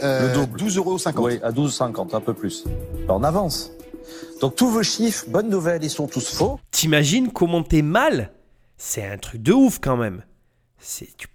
[0.04, 0.60] Euh, Le double.
[0.60, 1.28] 12,50 euros.
[1.28, 2.64] Oui, à 12,50, un peu plus.
[3.08, 3.72] Ben, on avance.
[4.42, 6.60] Donc tous vos chiffres, bonne nouvelle, ils sont tous faux.
[6.72, 8.32] T'imagines comment t'es mal?
[8.76, 10.24] C'est un truc de ouf quand même.
[10.80, 11.28] Tu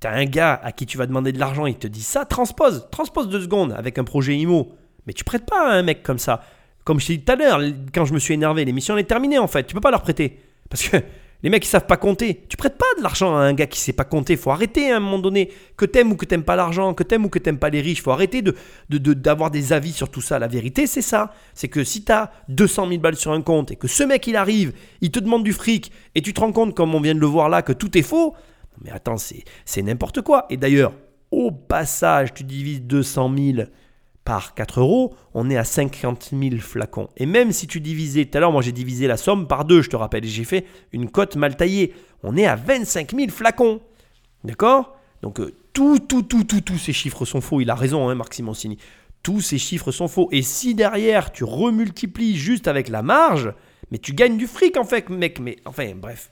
[0.00, 2.88] t'as un gars à qui tu vas demander de l'argent, il te dit ça, transpose,
[2.90, 4.72] transpose deux secondes avec un projet IMO.
[5.06, 6.42] Mais tu prêtes pas à un mec comme ça.
[6.84, 7.60] Comme je t'ai dit tout à l'heure,
[7.92, 9.64] quand je me suis énervé, l'émission est terminée en fait.
[9.64, 10.40] Tu peux pas leur prêter.
[10.70, 10.96] Parce que
[11.42, 12.42] les mecs ils savent pas compter.
[12.48, 14.36] Tu prêtes pas de l'argent à un gars qui sait pas compter.
[14.36, 15.50] Faut arrêter à un moment donné.
[15.76, 18.02] Que t'aimes ou que t'aimes pas l'argent, que t'aimes ou que t'aimes pas les riches.
[18.02, 18.54] Faut arrêter de,
[18.90, 20.38] de- de- d'avoir des avis sur tout ça.
[20.38, 21.32] La vérité c'est ça.
[21.54, 24.36] C'est que si t'as 200 000 balles sur un compte et que ce mec il
[24.36, 27.20] arrive, il te demande du fric et tu te rends compte comme on vient de
[27.20, 28.34] le voir là que tout est faux.
[28.82, 30.46] Mais attends, c'est, c'est n'importe quoi.
[30.50, 30.92] Et d'ailleurs,
[31.30, 33.68] au passage, tu divises 200 000
[34.28, 37.08] par 4 euros, on est à 50 000 flacons.
[37.16, 39.80] Et même si tu divisais, tout à l'heure, moi j'ai divisé la somme par deux,
[39.80, 41.94] je te rappelle, j'ai fait une cote mal taillée.
[42.22, 43.80] On est à 25 000 flacons.
[44.44, 44.98] D'accord?
[45.22, 47.62] Donc euh, Tout, tout, tout, tout, tous ces chiffres sont faux.
[47.62, 48.76] Il a raison, hein, Marc Simoncini.
[49.22, 50.28] Tous ces chiffres sont faux.
[50.30, 53.54] Et si derrière, tu remultiplies juste avec la marge,
[53.90, 55.40] mais tu gagnes du fric, en fait, mec.
[55.40, 56.30] Mais enfin, bref.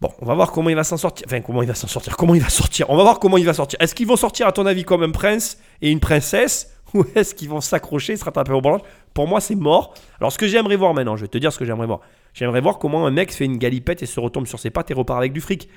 [0.00, 1.26] Bon, on va voir comment il va s'en sortir.
[1.28, 2.16] Enfin, comment il va s'en sortir.
[2.16, 3.78] Comment il va sortir On va voir comment il va sortir.
[3.82, 7.34] Est-ce qu'ils vont sortir, à ton avis, comme un prince et une princesse Ou est-ce
[7.34, 8.80] qu'ils vont s'accrocher, se rattraper au branche
[9.14, 9.94] Pour moi, c'est mort.
[10.18, 12.00] Alors, ce que j'aimerais voir maintenant, je vais te dire ce que j'aimerais voir.
[12.32, 14.94] J'aimerais voir comment un mec fait une galipette et se retombe sur ses pattes et
[14.94, 15.68] repart avec du fric.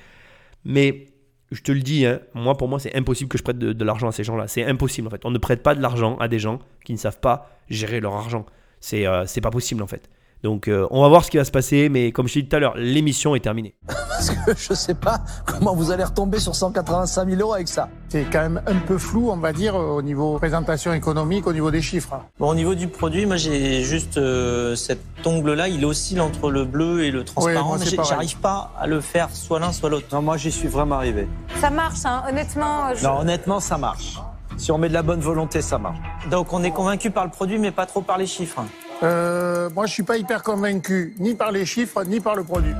[0.64, 1.08] Mais
[1.50, 4.08] je te le dis, hein, moi pour moi c'est impossible que je prête de, l'argent
[4.08, 4.48] à ces gens-là.
[4.48, 5.24] C'est impossible en fait.
[5.24, 8.14] On ne prête pas de l'argent à des gens qui ne savent pas gérer leur
[8.14, 8.46] argent.
[8.80, 10.08] C'est euh, c'est pas possible en fait.
[10.44, 12.48] Donc euh, on va voir ce qui va se passer, mais comme je t'ai dit
[12.50, 13.74] tout à l'heure, l'émission est terminée.
[13.88, 17.88] Parce que je sais pas comment vous allez retomber sur 185 000 euros avec ça.
[18.10, 21.70] C'est quand même un peu flou, on va dire, au niveau présentation économique, au niveau
[21.70, 22.20] des chiffres.
[22.38, 26.66] Bon, au niveau du produit, moi j'ai juste euh, cet ongle-là, il oscille entre le
[26.66, 28.10] bleu et le transparent, mais pareil.
[28.10, 30.08] j'arrive pas à le faire soit l'un soit l'autre.
[30.12, 31.26] Non, moi j'y suis vraiment arrivé.
[31.58, 32.94] Ça marche, hein, honnêtement.
[32.94, 34.18] je- Non, honnêtement, ça marche.
[34.58, 35.98] Si on met de la bonne volonté, ça marche.
[36.30, 38.62] Donc on est convaincu par le produit, mais pas trop par les chiffres.
[39.02, 42.72] Euh, moi, je suis pas hyper convaincu, ni par les chiffres, ni par le produit.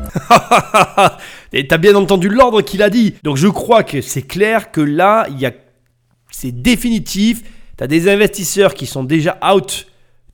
[1.53, 3.15] Et t'as bien entendu l'ordre qu'il a dit.
[3.23, 5.53] Donc je crois que c'est clair que là, il y a,
[6.31, 7.43] c'est définitif.
[7.77, 9.87] T'as des investisseurs qui sont déjà out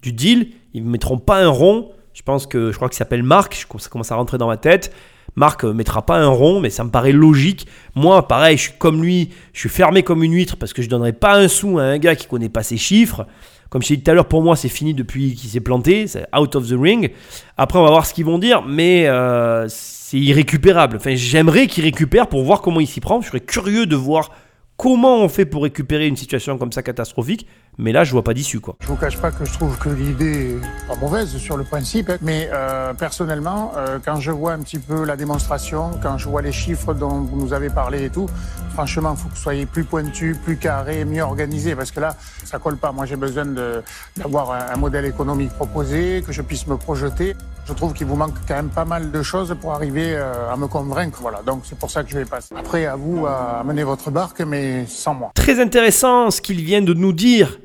[0.03, 0.51] du deal.
[0.75, 1.93] Ils ne mettront pas un rond.
[2.13, 3.67] Je pense que je crois qu'il s'appelle Marc.
[3.79, 4.93] Ça commence à rentrer dans ma tête.
[5.37, 7.67] Marc ne mettra pas un rond, mais ça me paraît logique.
[7.95, 9.31] Moi, pareil, je suis comme lui.
[9.53, 11.99] Je suis fermé comme une huître parce que je donnerai pas un sou à un
[11.99, 13.27] gars qui connaît pas ses chiffres.
[13.71, 16.09] Comme je t'ai dit tout à l'heure, pour moi, c'est fini depuis qu'il s'est planté.
[16.09, 17.13] C'est out of the ring.
[17.57, 20.97] Après, on va voir ce qu'ils vont dire, mais euh, c'est irrécupérable.
[20.97, 23.23] Enfin, j'aimerais qu'ils récupèrent pour voir comment ils s'y prennent.
[23.23, 24.33] Je serais curieux de voir
[24.77, 27.47] comment on fait pour récupérer une situation comme ça catastrophique.
[27.83, 28.77] Mais là, je vois pas d'issue, quoi.
[28.81, 32.13] Je vous cache pas que je trouve que l'idée est pas mauvaise sur le principe,
[32.21, 36.43] mais euh, personnellement, euh, quand je vois un petit peu la démonstration, quand je vois
[36.43, 38.29] les chiffres dont vous nous avez parlé et tout,
[38.75, 42.15] franchement, il faut que vous soyez plus pointu, plus carré, mieux organisé, parce que là,
[42.45, 42.93] ça colle pas.
[42.93, 43.83] Moi, j'ai besoin de-
[44.17, 47.35] d'avoir un, un modèle économique proposé, que je puisse me projeter.
[47.67, 50.57] Je trouve qu'il vous manque quand même pas mal de choses pour arriver euh, à
[50.57, 51.19] me convaincre.
[51.23, 52.55] Voilà, donc c'est pour ça que je vais passer.
[52.59, 55.31] Après, à vous à mener votre barque, mais sans moi.
[55.35, 57.59] Très intéressant ce qu'il vient de nous dire.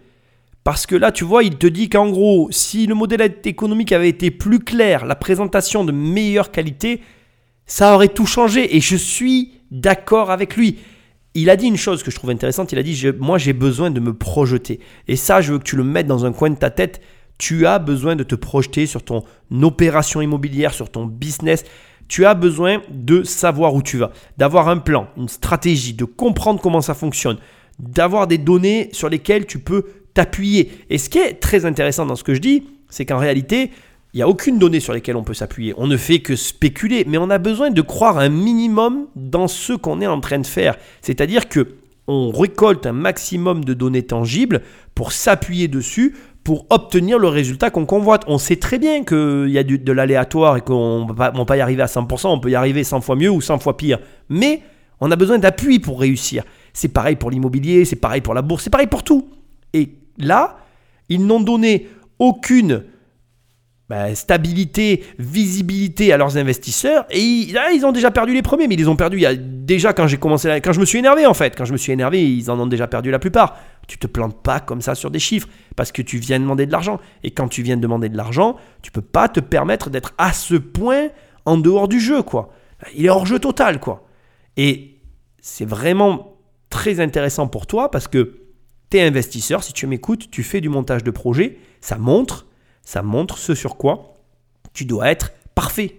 [0.66, 4.10] Parce que là, tu vois, il te dit qu'en gros, si le modèle économique avait
[4.10, 7.02] été plus clair, la présentation de meilleure qualité,
[7.68, 8.76] ça aurait tout changé.
[8.76, 10.80] Et je suis d'accord avec lui.
[11.36, 12.72] Il a dit une chose que je trouve intéressante.
[12.72, 14.80] Il a dit, moi, j'ai besoin de me projeter.
[15.08, 17.00] Et ça, je veux que tu le mettes dans un coin de ta tête.
[17.38, 19.24] Tu as besoin de te projeter sur ton
[19.62, 21.64] opération immobilière, sur ton business.
[22.08, 26.60] Tu as besoin de savoir où tu vas, d'avoir un plan, une stratégie, de comprendre
[26.60, 27.38] comment ça fonctionne,
[27.78, 29.86] d'avoir des données sur lesquelles tu peux
[30.16, 30.72] t'appuyer.
[30.90, 33.70] Et ce qui est très intéressant dans ce que je dis, c'est qu'en réalité,
[34.14, 35.74] il n'y a aucune donnée sur lesquelles on peut s'appuyer.
[35.78, 39.74] On ne fait que spéculer, mais on a besoin de croire un minimum dans ce
[39.74, 40.78] qu'on est en train de faire.
[41.02, 41.76] C'est-à-dire que
[42.08, 44.62] on récolte un maximum de données tangibles
[44.94, 48.24] pour s'appuyer dessus pour obtenir le résultat qu'on convoite.
[48.28, 51.58] On sait très bien qu'il y a du- de l'aléatoire et qu'on ne va pas
[51.58, 53.98] y arriver à 100%, on peut y arriver 100 fois mieux ou 100 fois pire.
[54.30, 54.62] Mais
[55.02, 56.44] on a besoin d'appui pour réussir.
[56.72, 59.28] C'est pareil pour l'immobilier, c'est pareil pour la bourse, c'est pareil pour tout.
[59.74, 60.58] Et là,
[61.10, 61.88] ils n'ont donné
[62.20, 62.84] aucune
[63.88, 67.06] bah, stabilité, visibilité à leurs investisseurs.
[67.12, 69.22] Et ils, là, ils ont déjà perdu les premiers, mais ils les ont perdus il
[69.22, 71.56] y a déjà quand je me suis énervé en fait.
[71.56, 73.58] Quand je me suis énervé, ils en ont déjà perdu la plupart.
[73.88, 76.72] Tu te plantes pas comme ça sur des chiffres parce que tu viens demander de
[76.72, 77.00] l'argent.
[77.24, 80.56] Et quand tu viens demander de l'argent, tu peux pas te permettre d'être à ce
[80.56, 81.10] point
[81.46, 82.50] en dehors du jeu, quoi.
[82.96, 84.08] Il est hors jeu total, quoi.
[84.58, 84.98] Et
[85.42, 86.38] c'est vraiment
[86.72, 88.45] très intéressant pour toi parce que
[89.02, 92.48] investisseur, si tu m'écoutes, tu fais du montage de projet, ça montre,
[92.84, 94.16] ça montre ce sur quoi
[94.76, 95.96] tu dois être parfait.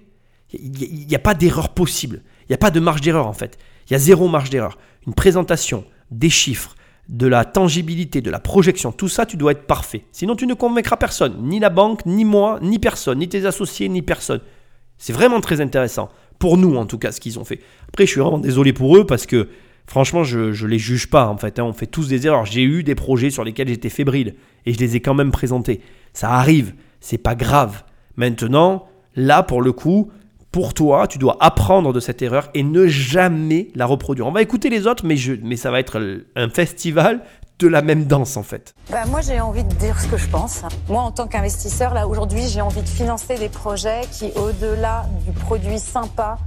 [0.53, 2.23] Il n'y a, pas d'erreur possible.
[2.43, 3.59] Il n'y a pas de marge d'erreur en fait.
[3.89, 4.79] Il y a zéro marge d'erreur.
[5.07, 6.77] Une présentation, des chiffres,
[7.09, 10.05] de la tangibilité, de la projection, tout ça, tu dois être parfait.
[10.13, 11.37] Sinon, tu ne convaincras personne.
[11.43, 14.41] Ni la banque, ni moi, ni personne, ni tes associés, ni personne.
[14.99, 16.09] C'est vraiment très intéressant.
[16.39, 17.61] Pour nous, en tout cas, ce qu'ils ont fait.
[17.89, 19.49] Après, je suis vraiment désolé pour eux parce que,
[19.87, 21.59] franchement, je ne les juge pas, en fait.
[21.59, 21.65] hein.
[21.65, 22.47] On fait tous des erreurs.
[22.47, 24.35] J'ai eu des projets sur lesquels j'étais fébrile
[24.65, 25.81] et je les ai quand même présentés.
[26.13, 26.75] Ça arrive.
[27.01, 27.83] C'est pas grave.
[28.17, 30.11] Maintenant, là, pour le coup,
[30.51, 34.27] pour toi, tu dois apprendre de cette erreur et ne jamais la reproduire.
[34.27, 36.01] On va écouter les autres, mais, mais ça va être
[36.35, 37.23] un festival
[37.59, 38.75] de la même danse, en fait.
[38.91, 40.63] Bah, moi, j'ai envie de dire ce que je pense.
[40.89, 45.33] Moi, en tant qu'investisseur, là, aujourd'hui, j'ai envie de financer des projets qui, au-delà du
[45.33, 46.39] produit sympa,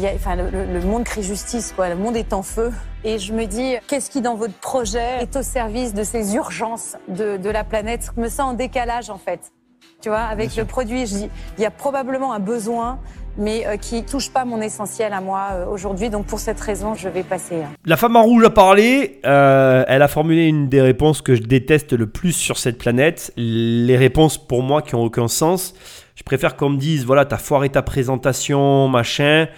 [0.00, 1.88] y a, enfin, le, monde crie justice, quoi.
[1.88, 2.72] Le monde est en feu.
[3.04, 6.96] Et je me dis, qu'est-ce qui, dans votre projet, est au service de ces urgences
[7.08, 8.10] de, de la planète?
[8.16, 9.52] Je me sens en décalage, en fait.
[10.00, 12.98] Tu vois, avec le produit, je dis, il y a probablement un besoin
[13.38, 16.10] mais euh, qui touche pas mon essentiel à moi euh, aujourd'hui.
[16.10, 17.62] Donc pour cette raison, je vais passer.
[17.62, 17.70] hein.
[17.84, 21.42] La femme en rouge a parlé, euh, elle a formulé une des réponses que je
[21.42, 23.32] déteste le plus sur cette planète.
[23.36, 25.74] Les réponses pour moi qui ont aucun sens.
[26.14, 29.48] Je préfère qu'on me dise, voilà, t'as foiré ta présentation, machin.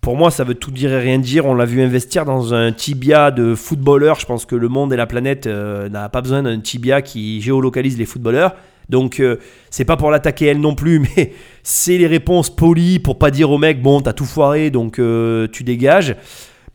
[0.00, 1.46] Pour moi, ça veut tout dire et rien dire.
[1.46, 4.18] On l'a vu investir dans un tibia de footballeur.
[4.18, 7.40] Je pense que le monde et la planète euh, n'a pas besoin d'un tibia qui
[7.42, 8.54] géolocalise les footballeurs.
[8.88, 9.36] Donc, euh,
[9.70, 11.32] c'est pas pour l'attaquer elle non plus, mais
[11.62, 15.46] c'est les réponses polies pour pas dire au mec, bon, t'as tout foiré, donc euh,
[15.52, 16.16] tu dégages.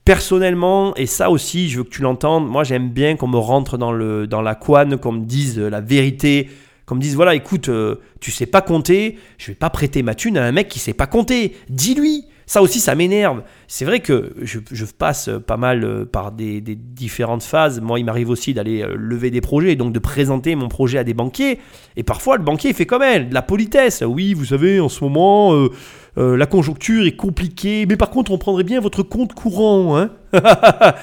[0.05, 3.77] Personnellement, et ça aussi, je veux que tu l'entendes, moi j'aime bien qu'on me rentre
[3.77, 6.47] dans, le, dans la couane, qu'on me dise euh, la vérité,
[6.85, 10.13] qu'on me dise, voilà, écoute, euh, tu sais pas compter, je vais pas prêter ma
[10.13, 11.55] thune à un mec qui sait pas compter.
[11.69, 13.41] Dis-lui ça aussi, ça m'énerve.
[13.67, 17.81] C'est vrai que je, passe pas mal euh, par des, différentes phases.
[17.81, 20.99] Moi, il m'arrive aussi d'aller euh, lever des projets, et donc de présenter mon projet
[20.99, 21.59] à des banquiers.
[21.95, 24.03] Et parfois, le banquier fait comme elle, de la politesse.
[24.05, 25.53] Oui, vous savez, en ce moment,
[26.17, 29.97] euh, la conjoncture est compliquée, mais par contre, on prendrait bien votre compte courant.
[29.97, 30.11] Hein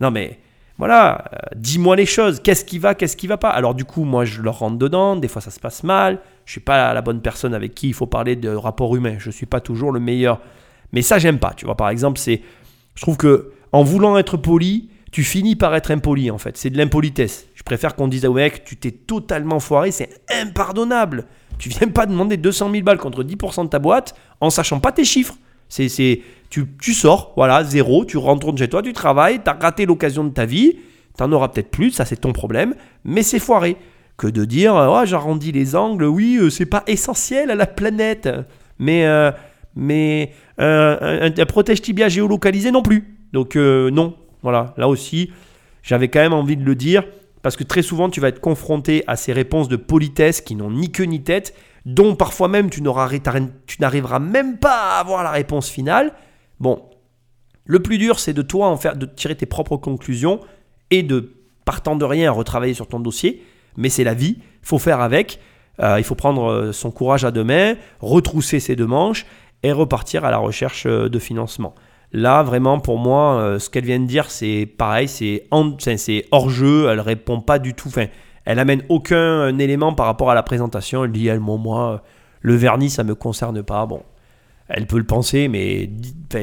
[0.00, 0.38] non, mais
[0.78, 1.24] voilà,
[1.54, 2.40] dis-moi les choses.
[2.40, 3.50] Qu'est-ce qui va, qu'est-ce qui va pas?
[3.50, 5.16] Alors, du coup, moi, je leur rentre dedans.
[5.16, 6.20] Des fois, ça se passe mal.
[6.46, 9.16] Je suis pas la bonne personne avec qui il faut parler de rapport humain.
[9.18, 10.40] Je suis pas toujours le meilleur.
[10.92, 11.52] Mais ça, j'aime pas.
[11.56, 12.42] Tu vois, par exemple, c'est.
[12.94, 16.56] Je trouve que en voulant être poli, tu finis par être impoli en fait.
[16.56, 17.46] C'est de l'impolitesse.
[17.54, 21.26] Je préfère qu'on dise au mec, tu t'es totalement foiré, c'est impardonnable.
[21.58, 24.92] Tu viens pas demander 200 000 balles contre 10% de ta boîte en sachant pas
[24.92, 25.34] tes chiffres.
[25.68, 26.20] C'est, c'est,
[26.50, 30.22] tu, tu sors, voilà, zéro, tu retournes chez toi, tu travailles, tu as raté l'occasion
[30.22, 30.78] de ta vie,
[31.16, 32.74] tu en auras peut-être plus, ça c'est ton problème,
[33.04, 33.76] mais c'est foiré.
[34.16, 38.28] Que de dire, oh, j'arrondis les angles, oui, euh, c'est pas essentiel à la planète.
[38.78, 39.30] Mais, euh,
[39.76, 43.16] mais euh, un, un protège tibia géolocalisé non plus.
[43.32, 45.30] Donc euh, non, voilà, là aussi,
[45.82, 47.04] j'avais quand même envie de le dire,
[47.42, 50.70] parce que très souvent tu vas être confronté à ces réponses de politesse qui n'ont
[50.70, 51.54] ni queue ni tête,
[51.84, 56.12] dont parfois même tu n'arriveras même pas à avoir la réponse finale.
[56.58, 56.82] Bon,
[57.66, 60.40] le plus dur, c'est de toi en faire, de tirer tes propres conclusions
[60.90, 63.42] et de, partant de rien, retravailler sur ton dossier.
[63.76, 65.38] Mais c'est la vie, faut faire avec.
[65.82, 69.26] Euh, il faut prendre son courage à deux mains, retrousser ses deux manches
[69.62, 71.74] et repartir à la recherche euh, de financement.
[72.12, 75.48] Là, vraiment, pour moi, euh, ce qu'elle vient de dire, c'est pareil, c'est
[76.30, 76.88] hors jeu.
[76.88, 77.88] Elle répond pas du tout.
[77.88, 78.06] Enfin,
[78.44, 81.04] elle amène aucun euh, élément par rapport à la présentation.
[81.04, 82.02] Elle dit, elle, moi,
[82.40, 83.86] le vernis, ça me concerne pas.
[83.86, 84.02] Bon,
[84.68, 85.90] elle peut le penser, mais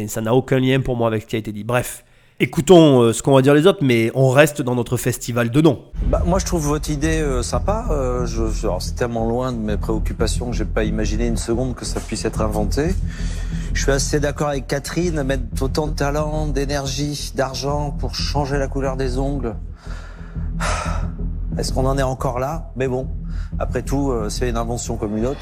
[0.07, 1.63] ça n'a aucun lien pour moi avec ce qui a été dit.
[1.63, 2.03] Bref,
[2.39, 5.61] écoutons euh, ce qu'on va dire les autres, mais on reste dans notre festival de
[5.61, 5.79] noms.
[6.07, 7.87] Bah, moi, je trouve votre idée euh, sympa.
[7.91, 8.25] Euh,
[8.79, 12.25] c'est tellement loin de mes préoccupations que j'ai pas imaginé une seconde que ça puisse
[12.25, 12.95] être inventé.
[13.73, 18.67] Je suis assez d'accord avec Catherine, mettre autant de talent, d'énergie, d'argent pour changer la
[18.67, 19.55] couleur des ongles.
[21.57, 22.71] Est-ce qu'on en est encore là?
[22.75, 23.07] Mais bon,
[23.59, 25.39] après tout, euh, c'est une invention comme une autre.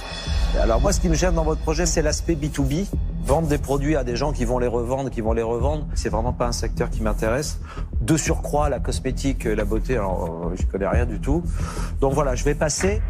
[0.60, 2.88] Alors moi, ce qui me gêne dans votre projet, c'est l'aspect B2B.
[3.24, 6.10] Vendre des produits à des gens qui vont les revendre, qui vont les revendre, c'est
[6.10, 7.60] vraiment pas un secteur qui m'intéresse.
[8.02, 11.44] De surcroît, la cosmétique, la beauté, alors euh, je connais rien du tout.
[12.02, 13.02] Donc voilà, je vais passer.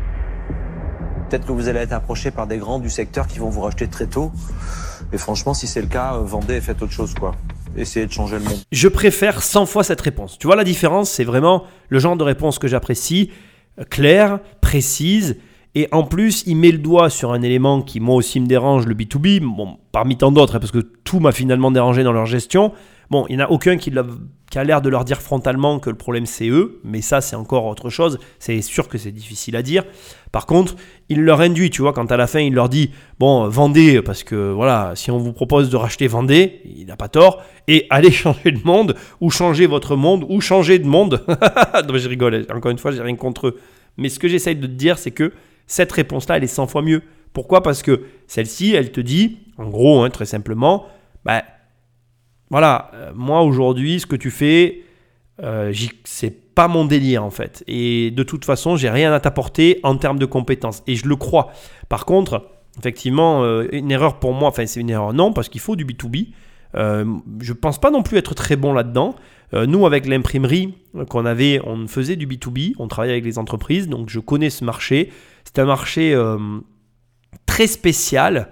[1.29, 3.87] Peut-être que vous allez être approché par des grands du secteur qui vont vous racheter
[3.87, 4.31] très tôt.
[5.13, 7.33] Et franchement, si c'est le cas, euh, vendez et faites autre chose, quoi.
[7.77, 8.59] Essayez de changer le monde.
[8.71, 10.37] Je préfère 100 fois cette réponse.
[10.37, 13.31] Tu vois la différence C'est vraiment le genre de réponse que j'apprécie,
[13.79, 15.37] euh, claire, précise,
[15.73, 18.85] et en plus, il met le doigt sur un élément qui moi aussi me dérange,
[18.85, 22.25] le B2B, bon, parmi tant d'autres, hein, parce que tout m'a finalement dérangé dans leur
[22.25, 22.73] gestion.
[23.11, 23.91] Bon, il n'y en a aucun qui,
[24.55, 27.65] a l'air de leur dire frontalement que le problème c'est eux, mais ça c'est encore
[27.65, 29.83] autre chose, c'est sûr que c'est difficile à dire.
[30.31, 30.77] Par contre,
[31.09, 34.01] il leur induit, tu vois, quand à la fin il leur dit, bon, euh, vendez,
[34.01, 37.85] parce que voilà, si on vous propose de racheter, vendez, il n'a pas tort, et
[37.89, 41.21] allez changer de monde, ou changer votre monde, ou changer de monde.
[41.93, 43.59] je rigole, encore une fois, j'ai rien contre eux.
[43.97, 45.33] Mais ce que j'essaye de te dire, c'est que
[45.67, 47.01] cette réponse-là, elle est 100 fois mieux.
[47.33, 47.61] Pourquoi?
[47.61, 50.85] Parce que celle-ci, elle te dit, en gros, hein, très simplement,
[51.25, 51.43] bah,
[52.51, 54.83] voilà, euh, moi aujourd'hui, ce que tu fais,
[55.41, 55.73] euh,
[56.03, 57.63] c'est pas mon délire en fait.
[57.67, 60.83] Et de toute façon, j'ai rien à t'apporter en termes de compétences.
[60.85, 61.51] Et je le crois.
[61.89, 62.45] Par contre,
[62.77, 65.85] effectivement, euh, une erreur pour moi, enfin c'est une erreur non, parce qu'il faut du
[65.85, 66.27] B2B.
[66.75, 67.05] Euh,
[67.41, 69.15] je pense pas non plus être très bon là-dedans.
[69.53, 70.75] Euh, nous, avec l'imprimerie
[71.09, 74.63] qu'on avait, on faisait du B2B, on travaillait avec les entreprises, donc je connais ce
[74.63, 75.09] marché.
[75.43, 76.15] C'est un marché
[77.45, 78.49] très spécial.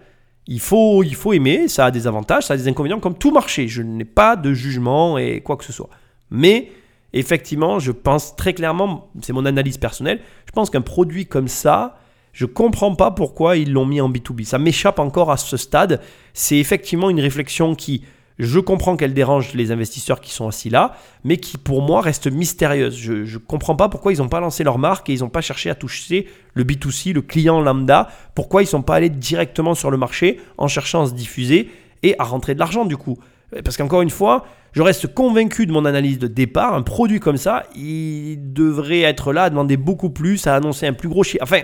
[0.52, 3.30] Il faut, il faut aimer, ça a des avantages, ça a des inconvénients, comme tout
[3.30, 3.68] marché.
[3.68, 5.92] Je n'ai pas de jugement et quoi que ce soit.
[6.32, 6.72] Mais
[7.14, 12.00] effectivement, je pense très clairement, c'est mon analyse personnelle, je pense qu'un produit comme ça,
[12.34, 14.44] je comprends pas pourquoi ils l'ont mis en B2B.
[14.44, 16.02] Ça m'échappe encore à ce stade.
[16.34, 18.04] C'est effectivement une réflexion qui,
[18.40, 22.32] Je comprends qu'elle dérange les investisseurs qui sont assis là, mais qui pour moi reste
[22.32, 22.96] mystérieuse.
[22.98, 25.42] Je ne comprends pas pourquoi ils n'ont pas lancé leur marque et ils n'ont pas
[25.42, 28.08] cherché à toucher le B2C, le client lambda.
[28.36, 31.70] Pourquoi ils ne sont pas allés directement sur le marché en cherchant à se diffuser
[32.02, 33.18] et à rentrer de l'argent du coup?
[33.64, 36.76] Parce qu'encore une fois, je reste convaincu de mon analyse de départ.
[36.76, 40.94] Un produit comme ça, il devrait être là à demander beaucoup plus, à annoncer un
[40.94, 41.44] plus gros chiffre.
[41.44, 41.62] Enfin,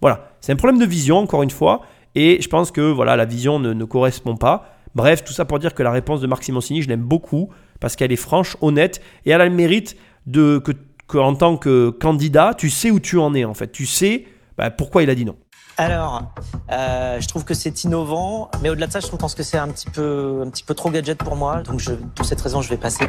[0.00, 1.82] voilà, c'est un problème de vision, encore une fois.
[2.16, 4.75] Et je pense que voilà, la vision ne, ne correspond pas.
[4.96, 7.96] Bref, tout ça pour dire que la réponse de Marc Simoncini, je l'aime beaucoup parce
[7.96, 9.94] qu'elle est franche, honnête et elle a le mérite
[10.24, 10.72] de que,
[11.06, 13.70] que, en tant que candidat, tu sais où tu en es en fait.
[13.70, 14.24] Tu sais
[14.56, 15.36] bah, pourquoi il a dit non.
[15.76, 16.32] Alors,
[16.72, 19.68] euh, je trouve que c'est innovant, mais au-delà de ça, je pense que c'est un
[19.68, 21.60] petit peu, un petit peu trop gadget pour moi.
[21.60, 23.06] Donc, je, pour cette raison, je vais passer.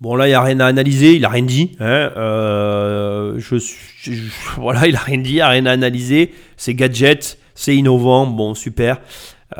[0.00, 1.76] Bon là, il n'y a rien à analyser, il a rien dit.
[1.78, 4.22] Hein, euh, je, je,
[4.56, 6.34] voilà, il a rien dit, il n'y a rien à analyser.
[6.56, 9.00] C'est gadget, c'est innovant, bon super.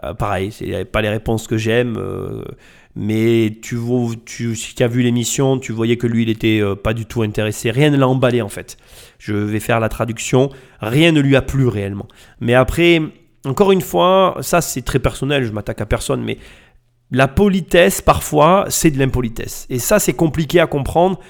[0.02, 1.96] Euh, pareil, c'est pas les réponses que j'aime.
[1.98, 2.42] Euh,
[2.96, 3.76] mais tu,
[4.54, 7.22] si tu as vu l'émission, tu voyais que lui, il était euh, pas du tout
[7.22, 7.70] intéressé.
[7.70, 8.76] Rien ne l'a emballé en fait.
[9.18, 10.50] Je vais faire la traduction.
[10.80, 12.06] Rien ne lui a plu réellement.
[12.40, 13.00] Mais après,
[13.44, 16.38] encore une fois, ça c'est très personnel, je m'attaque à personne, mais
[17.10, 19.66] la politesse, parfois, c'est de l'impolitesse.
[19.70, 21.20] Et ça, c'est compliqué à comprendre.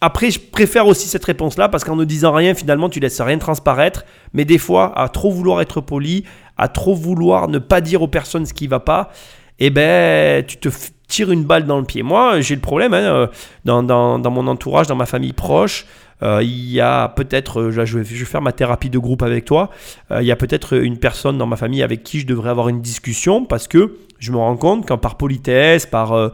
[0.00, 3.38] Après, je préfère aussi cette réponse-là parce qu'en ne disant rien, finalement, tu laisses rien
[3.38, 4.04] transparaître.
[4.32, 6.24] Mais des fois, à trop vouloir être poli,
[6.56, 9.10] à trop vouloir ne pas dire aux personnes ce qui va pas,
[9.58, 10.68] eh ben, tu te
[11.08, 12.04] tires une balle dans le pied.
[12.04, 13.28] Moi, j'ai le problème hein,
[13.64, 15.84] dans, dans, mon entourage, dans ma famille proche.
[16.22, 19.44] Euh, il y a peut-être, euh, je, je vais faire ma thérapie de groupe avec
[19.44, 19.70] toi,
[20.10, 22.68] euh, il y a peut-être une personne dans ma famille avec qui je devrais avoir
[22.68, 26.30] une discussion parce que je me rends compte qu'en par politesse, par, euh,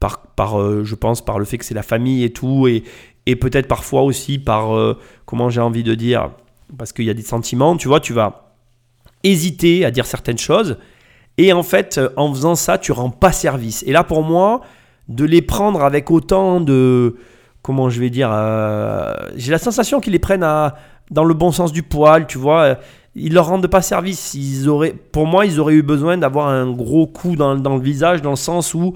[0.00, 2.84] par, euh, je pense, par le fait que c'est la famille et tout, et,
[3.26, 4.96] et peut-être parfois aussi par, euh,
[5.26, 6.30] comment j'ai envie de dire,
[6.76, 8.54] parce qu'il y a des sentiments, tu vois, tu vas
[9.24, 10.78] hésiter à dire certaines choses.
[11.36, 13.84] Et en fait, en faisant ça, tu rends pas service.
[13.86, 14.62] Et là, pour moi,
[15.08, 17.16] de les prendre avec autant de.
[17.62, 20.76] Comment je vais dire euh, J'ai la sensation qu'ils les prennent à,
[21.10, 22.78] dans le bon sens du poil, tu vois.
[23.14, 24.34] Ils leur rendent pas service.
[24.34, 27.82] Ils auraient, pour moi, ils auraient eu besoin d'avoir un gros coup dans, dans, le
[27.82, 28.94] visage, dans le sens où,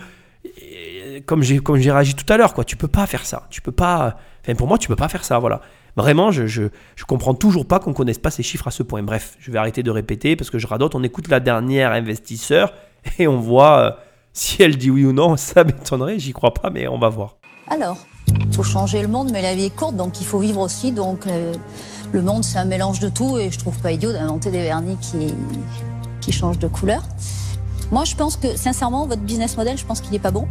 [1.21, 2.65] comme j'ai comme j'ai réagi tout à l'heure, quoi.
[2.65, 3.47] Tu peux pas faire ça.
[3.51, 4.17] Tu peux pas.
[4.43, 5.39] Enfin, pour moi, tu peux pas faire ça.
[5.39, 5.61] Voilà.
[5.97, 6.63] Vraiment, je, je,
[6.97, 9.03] je, comprends toujours pas qu'on connaisse pas ces chiffres à ce point.
[9.03, 10.95] Bref, je vais arrêter de répéter parce que je radote.
[10.95, 12.73] On écoute la dernière investisseur
[13.19, 13.91] et on voit euh,
[14.33, 15.37] si elle dit oui ou non.
[15.37, 17.37] Ça m'étonnerait, j'y crois pas, mais on va voir.
[17.69, 17.99] Alors,
[18.29, 20.93] il faut changer le monde, mais la vie est courte, donc il faut vivre aussi.
[20.93, 21.53] Donc, euh,
[22.13, 24.97] le monde, c'est un mélange de tout et je trouve pas idiot d'inventer des vernis
[25.01, 25.35] qui,
[26.21, 27.03] qui changent de couleur.
[27.91, 30.49] Moi, je pense que, sincèrement, votre business model, je pense qu'il est pas bon.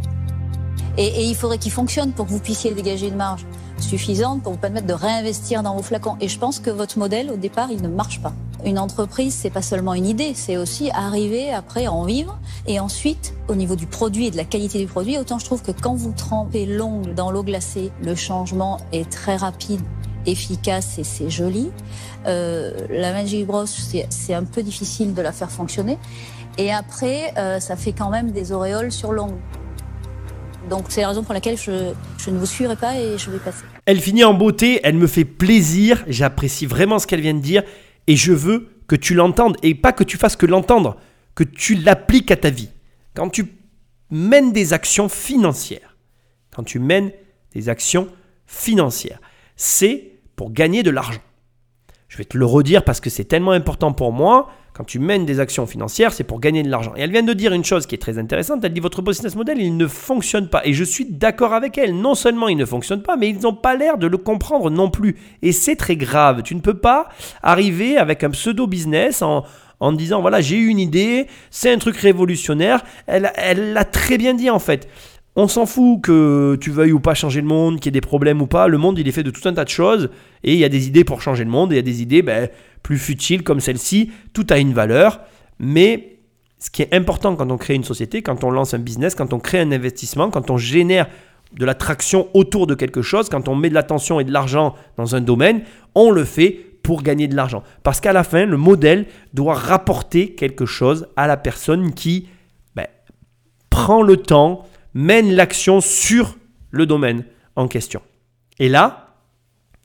[0.98, 3.46] Et, et il faudrait qu'il fonctionne pour que vous puissiez dégager une marge
[3.78, 6.16] suffisante pour vous permettre de réinvestir dans vos flacons.
[6.20, 8.32] Et je pense que votre modèle, au départ, il ne marche pas.
[8.64, 12.38] Une entreprise, c'est pas seulement une idée, c'est aussi arriver après à en vivre.
[12.66, 15.62] Et ensuite, au niveau du produit et de la qualité du produit, autant je trouve
[15.62, 19.80] que quand vous trempez l'ongle dans l'eau glacée, le changement est très rapide,
[20.26, 21.72] efficace et c'est joli.
[22.26, 25.98] Euh, la Magic Brosse, c'est un peu difficile de la faire fonctionner.
[26.56, 29.38] Et après, euh, ça fait quand même des auréoles sur l'ongle.
[30.68, 33.38] Donc c'est la raison pour laquelle je, je, ne vous suivrai pas et je vais
[33.38, 33.64] passer.
[33.86, 37.62] Elle finit en beauté, elle me fait plaisir, j'apprécie vraiment ce qu'elle vient de dire
[38.06, 40.96] et je veux que tu l'entendes et pas que tu fasses que l'entendre,
[41.34, 42.70] que tu l'appliques à ta vie.
[43.14, 43.46] Quand tu
[44.10, 45.96] mènes des actions financières,
[46.54, 47.12] quand tu mènes
[47.54, 48.08] des actions
[48.46, 49.20] financières,
[49.56, 51.20] c'est pour gagner de l'argent.
[52.08, 54.50] Je vais te le redire parce que c'est tellement important pour moi.
[54.74, 56.94] Quand tu mènes des actions financières, c'est pour gagner de l'argent.
[56.96, 58.64] Et elle vient de dire une chose qui est très intéressante.
[58.64, 60.62] Elle dit votre business model, il ne fonctionne pas.
[60.64, 61.94] Et je suis d'accord avec elle.
[61.94, 64.88] Non seulement il ne fonctionne pas, mais ils n'ont pas l'air de le comprendre non
[64.88, 65.16] plus.
[65.42, 66.42] Et c'est très grave.
[66.42, 67.10] Tu ne peux pas
[67.42, 69.44] arriver avec un pseudo business en,
[69.78, 72.82] en disant voilà j'ai eu une idée, c'est un truc révolutionnaire.
[73.06, 74.88] Elle, elle l'a très bien dit en fait.
[75.34, 78.06] On s'en fout que tu veuilles ou pas changer le monde, qu'il y ait des
[78.06, 78.68] problèmes ou pas.
[78.68, 80.10] Le monde, il est fait de tout un tas de choses.
[80.44, 81.72] Et il y a des idées pour changer le monde.
[81.72, 82.50] Et il y a des idées ben,
[82.82, 84.10] plus futiles comme celle-ci.
[84.34, 85.20] Tout a une valeur.
[85.58, 86.18] Mais
[86.58, 89.32] ce qui est important quand on crée une société, quand on lance un business, quand
[89.32, 91.08] on crée un investissement, quand on génère
[91.54, 95.16] de l'attraction autour de quelque chose, quand on met de l'attention et de l'argent dans
[95.16, 95.62] un domaine,
[95.94, 96.50] on le fait
[96.82, 97.62] pour gagner de l'argent.
[97.82, 102.28] Parce qu'à la fin, le modèle doit rapporter quelque chose à la personne qui
[102.74, 102.86] ben,
[103.70, 106.36] prend le temps mène l'action sur
[106.70, 107.24] le domaine
[107.56, 108.02] en question.
[108.58, 109.16] Et là,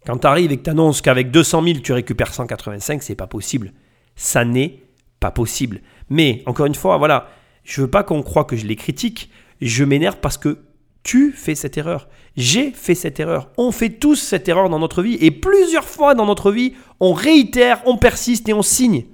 [0.05, 3.27] quand tu arrives et que tu annonces qu'avec 200 000, tu récupères 185, c'est pas
[3.27, 3.73] possible.
[4.15, 4.83] Ça n'est
[5.19, 5.81] pas possible.
[6.09, 7.29] Mais, encore une fois, voilà,
[7.63, 9.29] je veux pas qu'on croit que je les critique.
[9.61, 10.59] Je m'énerve parce que
[11.03, 12.07] tu fais cette erreur.
[12.35, 13.49] J'ai fait cette erreur.
[13.57, 15.17] On fait tous cette erreur dans notre vie.
[15.21, 19.05] Et plusieurs fois dans notre vie, on réitère, on persiste et on signe.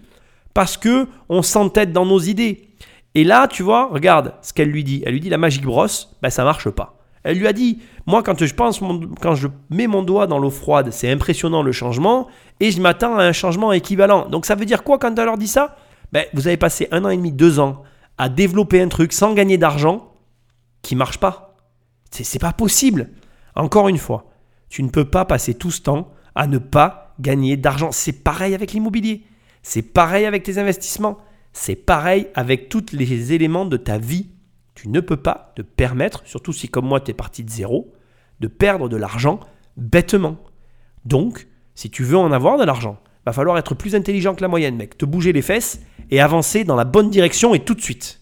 [0.53, 2.69] Parce que on s'entête dans nos idées.
[3.16, 5.03] Et là, tu vois, regarde ce qu'elle lui dit.
[5.05, 6.97] Elle lui dit la Magic Brosse, ben ça marche pas.
[7.24, 8.82] Elle lui a dit, moi quand je pense,
[9.22, 12.28] quand je mets mon doigt dans l'eau froide, c'est impressionnant le changement,
[12.59, 14.28] et je m'attends à un changement équivalent.
[14.28, 15.78] Donc ça veut dire quoi quand elle leur dit ça?
[16.11, 17.84] Ben, Vous avez passé un an et demi, deux ans
[18.18, 20.11] à développer un truc sans gagner d'argent
[20.82, 21.55] qui marche pas.
[22.11, 23.09] C'est pas possible.
[23.55, 24.26] Encore une fois,
[24.70, 27.91] tu ne peux pas passer tout ce temps à ne pas gagner d'argent.
[27.91, 29.24] C'est pareil avec l'immobilier.
[29.64, 31.18] C'est pareil avec tes investissements.
[31.54, 34.30] C'est pareil avec tous les éléments de ta vie.
[34.76, 37.93] Tu ne peux pas te permettre, surtout si comme moi tu es parti de zéro,
[38.39, 39.39] de perdre de l'argent
[39.78, 40.38] bêtement.
[41.06, 44.47] Donc, si tu veux en avoir de l'argent, va falloir être plus intelligent que la
[44.47, 44.97] moyenne, mec.
[44.97, 48.22] Te bouger les fesses et avancer dans la bonne direction et tout de suite.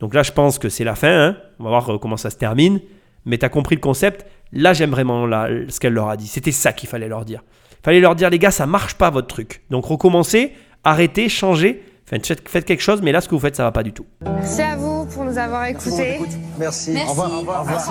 [0.00, 1.28] Donc là, je pense que c'est la fin.
[1.28, 1.36] Hein.
[1.58, 2.80] On va voir euh, comment ça se termine.
[3.24, 4.26] Mais tu as compris le concept.
[4.52, 5.26] Là, j'aime vraiment
[5.68, 6.26] ce qu'elle leur a dit.
[6.26, 7.44] C'était ça qu'il fallait leur dire.
[7.70, 9.62] Il fallait leur dire, les gars, ça marche pas votre truc.
[9.70, 11.84] Donc recommencez, arrêtez, changez.
[12.06, 14.04] Faites, quelque chose, mais là, ce que vous faites, ça va pas du tout.
[14.22, 16.20] Merci à vous pour nous avoir écoutés.
[16.58, 16.90] Merci.
[16.90, 17.06] Merci.
[17.06, 17.32] Au revoir.
[17.32, 17.64] Au revoir.
[17.66, 17.90] Merci.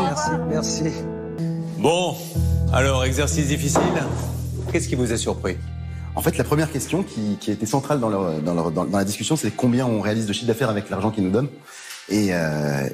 [0.49, 0.83] Merci.
[0.83, 1.03] Merci.
[1.79, 2.15] Bon,
[2.71, 3.81] alors, exercice difficile.
[4.71, 5.57] Qu'est-ce qui vous a surpris?
[6.15, 8.97] En fait, la première question qui, qui était centrale dans, leur, dans, leur, dans, dans
[8.97, 11.49] la discussion, c'est combien on réalise de chiffre d'affaires avec l'argent qu'ils nous donnent.
[12.09, 12.87] Et, euh,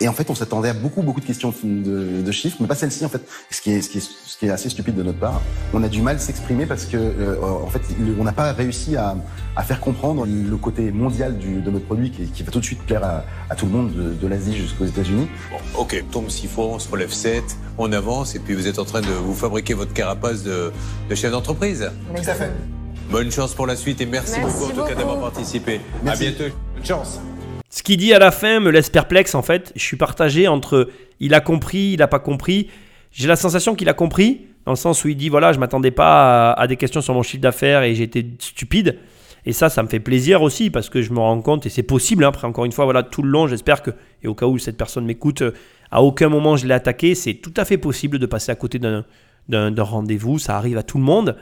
[0.00, 2.74] et en fait, on s'attendait à beaucoup, beaucoup de questions de, de chiffres, mais pas
[2.74, 3.22] celle-ci, en fait.
[3.50, 5.40] Ce qui, est, ce, qui est, ce qui est assez stupide de notre part.
[5.72, 7.80] On a du mal à s'exprimer parce que, euh, en fait,
[8.18, 9.16] on n'a pas réussi à,
[9.56, 12.64] à, faire comprendre le côté mondial du, de notre produit qui, qui, va tout de
[12.64, 15.28] suite plaire à, à tout le monde, de, de l'Asie jusqu'aux États-Unis.
[15.50, 17.42] Bon, ok, tombe s'il faut, on se relève 7,
[17.78, 20.72] on avance, et puis vous êtes en train de vous fabriquer votre carapace de,
[21.08, 21.90] de chef d'entreprise.
[22.14, 22.50] Tout à fait.
[23.10, 24.98] Bonne chance pour la suite et merci, Merci beaucoup, en tout cas beaucoup.
[24.98, 25.80] d'avoir participé.
[26.02, 26.26] Merci.
[26.26, 26.54] À bientôt.
[26.74, 27.20] Bonne chance.
[27.70, 29.72] Ce qu'il dit à la fin me laisse perplexe en fait.
[29.76, 30.88] Je suis partagé entre
[31.20, 32.68] il a compris, il n'a pas compris.
[33.12, 35.90] J'ai la sensation qu'il a compris, dans le sens où il dit voilà, je m'attendais
[35.90, 38.98] pas à, des questions sur mon chiffre d'affaires et j'étais stupide.
[39.46, 41.84] Et ça, ça me fait plaisir aussi parce que je me rends compte et c'est
[41.84, 42.24] possible.
[42.24, 43.90] Hein, après, encore une fois, voilà, tout le long, j'espère que,
[44.22, 45.42] et au cas où cette personne m'écoute,
[45.90, 48.78] à aucun moment je l'ai attaqué, c'est tout à fait possible de passer à côté
[48.78, 49.04] d'un
[49.78, 50.38] rendez-vous.
[50.38, 51.36] Ça arrive à tout le monde.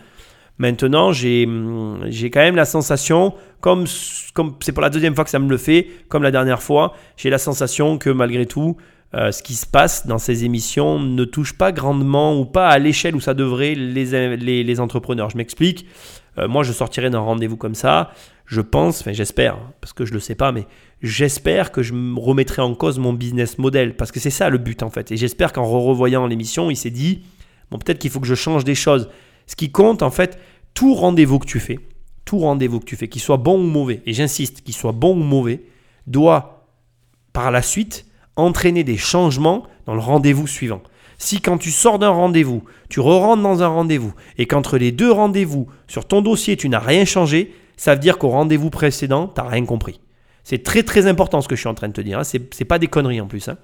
[0.58, 5.50] Maintenant, j'ai quand même la sensation, comme c'est pour la deuxième fois que ça me
[5.50, 8.76] le fait, comme la dernière fois, j'ai la sensation que malgré tout,
[9.14, 12.78] euh, ce qui se passe dans ces émissions ne touche pas grandement ou pas à
[12.78, 15.30] l'échelle où ça devrait les, les, entrepreneurs.
[15.30, 15.86] Je m'explique.
[16.38, 18.10] Euh, moi, je sortirai d'un rendez-vous comme ça.
[18.46, 20.66] Je pense, enfin j'espère, parce que je ne le sais pas, mais
[21.02, 24.58] j'espère que je me remettrai en cause mon business model, parce que c'est ça le
[24.58, 25.12] but en fait.
[25.12, 27.22] Et j'espère qu'en revoyant l'émission, il s'est dit,
[27.70, 29.08] bon peut-être qu'il faut que je change des choses.
[29.46, 30.38] Ce qui compte, en fait,
[30.74, 31.78] tout rendez-vous que tu fais,
[32.24, 35.12] tout rendez-vous que tu fais, qu'il soit bon ou mauvais, et j'insiste, qu'il soit bon
[35.12, 35.62] ou mauvais,
[36.06, 36.66] doit
[37.32, 40.82] par la suite entraîner des changements dans le rendez-vous suivant.
[41.18, 45.12] Si quand tu sors d'un rendez-vous, tu re-rentres dans un rendez-vous, et qu'entre les deux
[45.12, 49.40] rendez-vous, sur ton dossier, tu n'as rien changé, ça veut dire qu'au rendez-vous précédent, tu
[49.40, 50.00] n'as rien compris.
[50.42, 52.24] C'est très très important ce que je suis en train de te dire, hein.
[52.24, 53.48] c'est pas des conneries en plus.
[53.48, 53.56] Hein.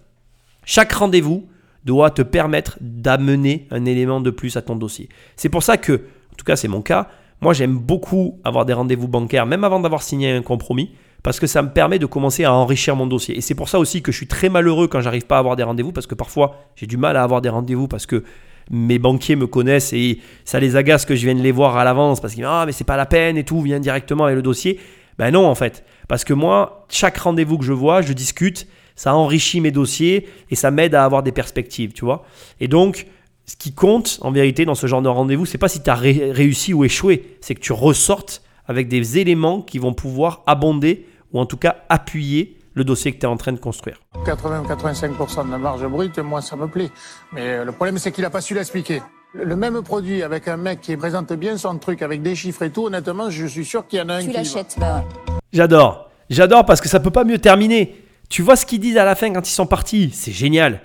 [0.65, 1.47] Chaque rendez-vous,
[1.85, 5.09] doit te permettre d'amener un élément de plus à ton dossier.
[5.37, 7.09] C'est pour ça que, en tout cas c'est mon cas,
[7.41, 10.91] moi j'aime beaucoup avoir des rendez-vous bancaires, même avant d'avoir signé un compromis,
[11.23, 13.37] parce que ça me permet de commencer à enrichir mon dossier.
[13.37, 15.57] Et c'est pour ça aussi que je suis très malheureux quand j'arrive pas à avoir
[15.57, 18.25] des rendez-vous, parce que parfois j'ai du mal à avoir des rendez-vous, parce que
[18.71, 22.21] mes banquiers me connaissent et ça les agace que je vienne les voir à l'avance,
[22.21, 24.43] parce qu'ils disent Ah mais c'est pas la peine et tout, viens directement avec le
[24.43, 24.79] dossier.
[25.19, 28.67] Ben non en fait, parce que moi, chaque rendez-vous que je vois, je discute,
[28.97, 32.25] ça enrichit mes dossiers et ça m'aide à avoir des perspectives, tu vois.
[32.61, 33.07] Et donc,
[33.47, 35.95] ce qui compte en vérité dans ce genre de rendez-vous, c'est pas si tu as
[35.95, 41.07] ré réussi ou échoué, c'est que tu ressortes avec des éléments qui vont pouvoir abonder
[41.33, 44.01] ou en tout cas appuyer le dossier que tu es en train de construire.
[44.25, 46.91] 80-85% de marge brute, moi ça me plaît.
[47.33, 49.03] Mais le problème c'est qu'il n'a pas su l'expliquer.
[49.33, 52.71] Le même produit avec un mec qui présente bien son truc avec des chiffres et
[52.71, 54.33] tout, honnêtement, je suis sûr qu'il y en a un tu qui...
[54.33, 55.35] Tu l'achètes, bah ouais.
[55.53, 56.11] J'adore.
[56.29, 57.95] J'adore parce que ça peut pas mieux terminer.
[58.31, 60.11] Tu vois ce qu'ils disent à la fin quand ils sont partis?
[60.15, 60.81] C'est génial.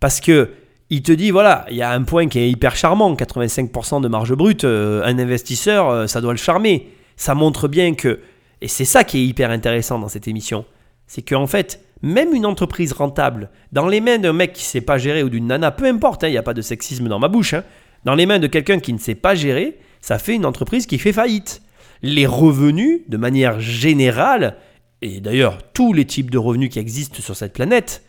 [0.00, 0.50] Parce que
[0.88, 4.08] il te dit voilà, il y a un point qui est hyper charmant 85% de
[4.08, 4.64] marge brute.
[4.64, 6.88] Euh, un investisseur, euh, ça doit le charmer.
[7.16, 8.20] Ça montre bien que.
[8.62, 10.64] Et c'est ça qui est hyper intéressant dans cette émission.
[11.06, 14.66] C'est qu'en en fait, même une entreprise rentable, dans les mains d'un mec qui ne
[14.66, 17.18] sait pas gérer ou d'une nana, peu importe, il n'y a pas de sexisme dans
[17.18, 17.64] ma bouche, hein,
[18.04, 20.98] dans les mains de quelqu'un qui ne sait pas gérer, ça fait une entreprise qui
[20.98, 21.62] fait faillite.
[22.02, 24.56] Les revenus, de manière générale,
[25.06, 28.02] et d'ailleurs tous les types de revenus qui existent sur cette planète,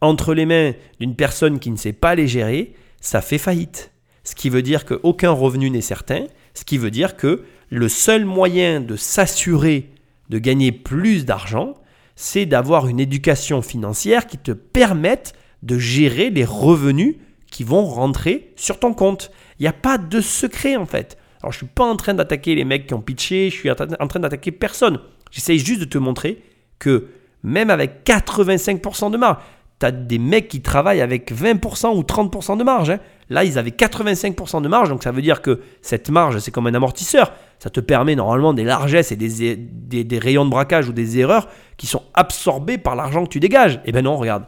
[0.00, 3.92] entre les mains d'une personne qui ne sait pas les gérer, ça fait faillite.
[4.24, 6.24] Ce qui veut dire qu'aucun revenu n'est certain,
[6.54, 9.90] ce qui veut dire que le seul moyen de s'assurer
[10.28, 11.74] de gagner plus d'argent,
[12.16, 17.16] c'est d'avoir une éducation financière qui te permette de gérer les revenus
[17.50, 19.30] qui vont rentrer sur ton compte.
[19.58, 21.18] Il n'y a pas de secret en fait.
[21.42, 23.70] Alors je ne suis pas en train d'attaquer les mecs qui ont pitché, je suis
[23.70, 25.00] en train d'attaquer personne.
[25.30, 26.42] J'essaye juste de te montrer
[26.78, 27.08] que
[27.42, 29.38] même avec 85% de marge,
[29.78, 32.90] tu as des mecs qui travaillent avec 20% ou 30% de marge.
[32.90, 32.98] hein.
[33.30, 36.66] Là, ils avaient 85% de marge, donc ça veut dire que cette marge, c'est comme
[36.66, 37.32] un amortisseur.
[37.58, 41.86] Ça te permet normalement des largesses et des, rayons de braquage ou des erreurs qui
[41.86, 43.80] sont absorbés par l'argent que tu dégages.
[43.84, 44.44] Eh ben non, regarde.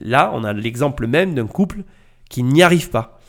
[0.00, 1.84] Là, on a l'exemple même d'un couple
[2.28, 3.20] qui n'y arrive pas.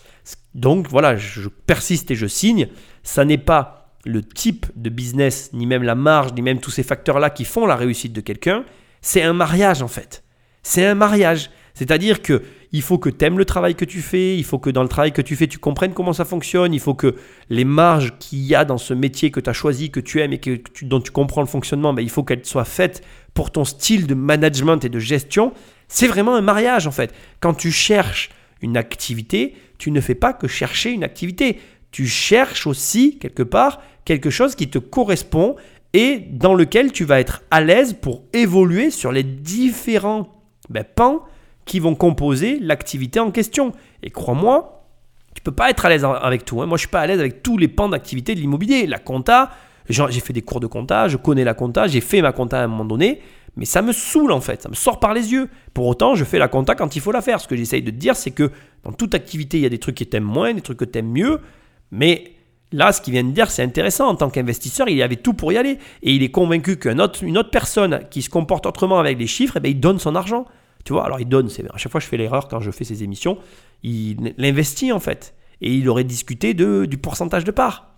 [0.56, 2.68] Donc voilà, je persiste et je signe.
[3.04, 3.77] Ça n'est pas
[4.08, 7.66] le type de business, ni même la marge, ni même tous ces facteurs-là qui font
[7.66, 8.64] la réussite de quelqu'un.
[9.01, 10.24] C'est un mariage en fait.
[10.64, 11.49] C'est un mariage.
[11.74, 12.41] C'est-à-dire que
[12.74, 14.89] il faut que tu aimes le travail que tu fais, il faut que dans le
[14.89, 17.16] travail que tu fais, tu comprennes comment ça fonctionne, il faut que
[17.49, 20.34] les marges qu'il y a dans ce métier que tu as choisi, que tu aimes
[20.34, 23.03] et que tu- dont tu comprends le fonctionnement, ben, il faut qu'elles soient faites
[23.34, 25.53] pour ton style de management et de gestion.
[25.88, 27.14] C'est vraiment un mariage en fait.
[27.39, 28.32] Quand tu cherches
[28.62, 31.60] une activité, tu ne fais pas que chercher une activité.
[31.91, 35.58] Tu cherches aussi, quelque part, quelque chose qui te correspond
[35.91, 40.30] et dans lequel tu vas être à l'aise pour évoluer sur les différents
[40.70, 41.24] ben, pans
[41.66, 43.74] qui vont composer l'activité en question.
[44.03, 44.86] Et crois-moi,
[45.36, 46.62] tu peux pas être à l'aise avec tout.
[46.62, 46.68] hein.
[46.68, 48.88] Moi, je suis pas à l'aise avec tous les pans d'activité de l'immobilier.
[48.88, 49.51] La compta,
[49.89, 52.64] j'ai fait des cours de compta, je connais la compta, j'ai fait ma compta à
[52.64, 53.20] un moment donné,
[53.58, 55.49] mais ça me saoule en fait, ça me sort par les yeux.
[55.74, 57.41] Pour autant, je fais la compta quand il faut la faire.
[57.41, 58.51] Ce que j'essaye de dire, c'est que
[58.86, 60.86] dans toute activité, il y a des trucs que tu aimes moins, des trucs que
[60.86, 61.41] tu aimes mieux,
[61.91, 62.37] mais
[62.72, 64.07] là, ce qu'il vient de dire, c'est intéressant.
[64.07, 65.78] En tant qu'investisseur, il avait tout pour y aller.
[66.03, 69.55] Et il est convaincu qu'une autre, autre personne qui se comporte autrement avec les chiffres,
[69.57, 70.45] eh ben, il donne son argent.
[70.86, 73.03] Tu vois, alors il donne, à chaque fois je fais l'erreur quand je fais ces
[73.03, 73.38] émissions,
[73.84, 75.36] il l'investit en fait.
[75.59, 77.89] Et il aurait discuté de, du pourcentage de part.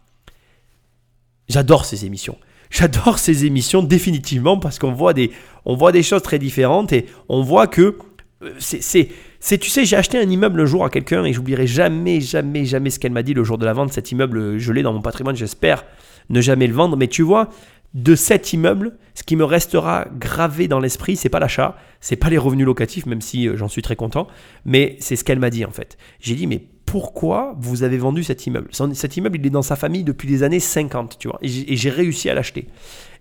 [1.49, 2.37] J'adore ces émissions.
[2.71, 5.31] J'adore ces émissions définitivement parce qu'on voit des,
[5.65, 7.97] on voit des choses très différentes et on voit que
[8.41, 9.09] euh, c'est,
[9.39, 12.65] c'est, tu sais, j'ai acheté un immeuble un jour à quelqu'un et j'oublierai jamais, jamais,
[12.65, 13.93] jamais ce qu'elle m'a dit le jour de la vente.
[13.93, 15.85] Cet immeuble, je l'ai dans mon patrimoine, j'espère
[16.29, 16.97] ne jamais le vendre.
[16.97, 17.49] Mais tu vois,
[17.93, 22.29] de cet immeuble, ce qui me restera gravé dans l'esprit, c'est pas l'achat, c'est pas
[22.29, 24.27] les revenus locatifs, même si euh, j'en suis très content,
[24.65, 25.97] mais c'est ce qu'elle m'a dit en fait.
[26.19, 28.69] J'ai dit, mais pourquoi vous avez vendu cet immeuble?
[28.71, 31.89] Cet immeuble, il est dans sa famille depuis les années 50, tu vois, et j'ai
[31.89, 32.67] réussi à l'acheter.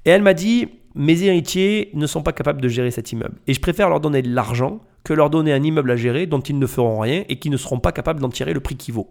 [0.04, 3.36] Et elle m'a dit, mes héritiers ne sont pas capables de gérer cet immeuble.
[3.46, 6.40] Et je préfère leur donner de l'argent que leur donner un immeuble à gérer dont
[6.40, 8.92] ils ne feront rien et qui ne seront pas capables d'en tirer le prix qu'il
[8.94, 9.08] vaut.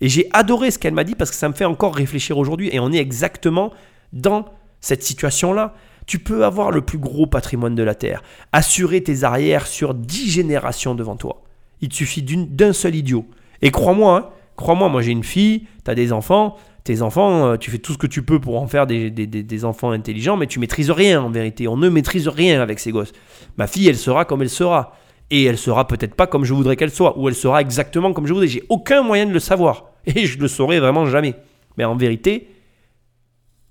[0.00, 2.68] Et j'ai adoré ce qu'elle m'a dit parce que ça me fait encore réfléchir aujourd'hui.
[2.72, 3.72] Et on est exactement
[4.12, 4.44] dans
[4.80, 5.74] cette situation-là.
[6.06, 8.22] Tu peux avoir le plus gros patrimoine de la Terre,
[8.52, 11.42] assurer tes arrières sur 10 générations devant toi.
[11.80, 13.26] Il te suffit d'un seul idiot.
[13.62, 17.56] Et crois-moi, hein, crois-moi, moi j'ai une fille, tu as des enfants, tes enfants, euh,
[17.56, 20.36] tu fais tout ce que tu peux pour en faire des- des- des enfants intelligents,
[20.36, 21.66] mais tu maîtrises rien en vérité.
[21.66, 23.12] On ne maîtrise rien avec ces gosses.
[23.56, 24.92] Ma fille, elle sera comme elle sera.
[25.30, 28.26] Et elle sera peut-être pas comme je voudrais qu'elle soit, ou elle sera exactement comme
[28.26, 28.48] je voudrais.
[28.48, 29.90] J'ai aucun moyen de le savoir.
[30.06, 31.34] Et je le saurai vraiment jamais.
[31.76, 32.48] Mais en vérité,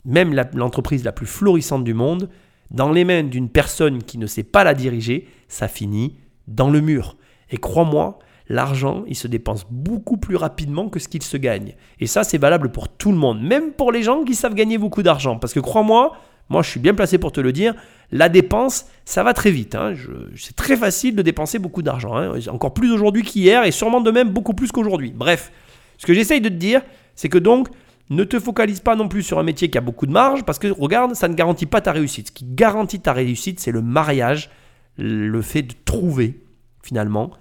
[0.04, 2.30] même la- l'entreprise la, plus florissante du monde,
[2.72, 6.82] dans les mains d'une personne qui ne sait pas la diriger, ça finit dans le
[6.82, 7.16] mur.
[7.52, 11.76] Et crois-moi, l'argent, il se dépense beaucoup plus rapidement que ce qu'il se gagne.
[12.00, 14.78] Et ça, c'est valable pour tout le monde, même pour les gens qui savent gagner
[14.78, 15.38] beaucoup d'argent.
[15.38, 16.14] Parce que crois-moi,
[16.50, 17.74] moi, je suis bien placé pour te le dire,
[18.12, 19.76] la dépense, ça va très vite.
[19.76, 19.94] hein.
[20.36, 22.16] C'est très facile de dépenser beaucoup d'argent.
[22.16, 22.34] hein.
[22.50, 25.14] Encore plus aujourd'hui qu'hier, et sûrement de même beaucoup plus qu'aujourd'hui.
[25.16, 25.52] Bref,
[25.98, 26.82] ce que j'essaye de te dire,
[27.16, 27.68] c'est que donc,
[28.10, 30.60] ne te focalise pas non plus sur un métier qui a beaucoup de marge, parce
[30.60, 32.28] que regarde, ça ne garantit pas ta réussite.
[32.28, 34.52] Ce qui garantit ta réussite, c'est le mariage,
[34.98, 36.40] le fait de trouver,
[36.84, 37.32] finalement,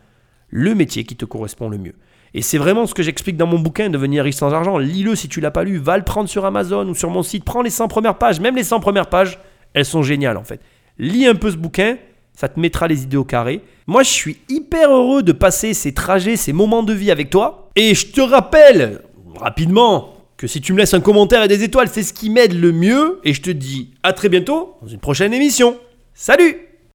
[0.49, 1.95] le métier qui te correspond le mieux.
[2.33, 4.79] Et c'est vraiment ce que j'explique dans mon bouquin, Devenir riche sans argent.
[4.79, 7.45] Lis-le si tu l'as pas lu, va le prendre sur Amazon ou sur mon site,
[7.45, 9.39] prends les 100 premières pages, même les 100 premières pages,
[9.75, 10.61] elles sont géniales en fait.
[10.99, 11.99] Lis un peu ce bouquin,
[12.35, 13.61] ça te mettra les idées au carré.
[13.87, 17.71] Moi, je suis hyper heureux de passer ces trajets, ces moments de vie avec toi.
[17.77, 19.01] Et je te rappelle,
[19.37, 22.59] rapidement, que si tu me laisses un commentaire et des étoiles, c'est ce qui m'aide
[22.59, 23.21] le mieux.
[23.25, 25.77] Et je te dis à très bientôt dans une prochaine émission.
[26.15, 26.64] Salut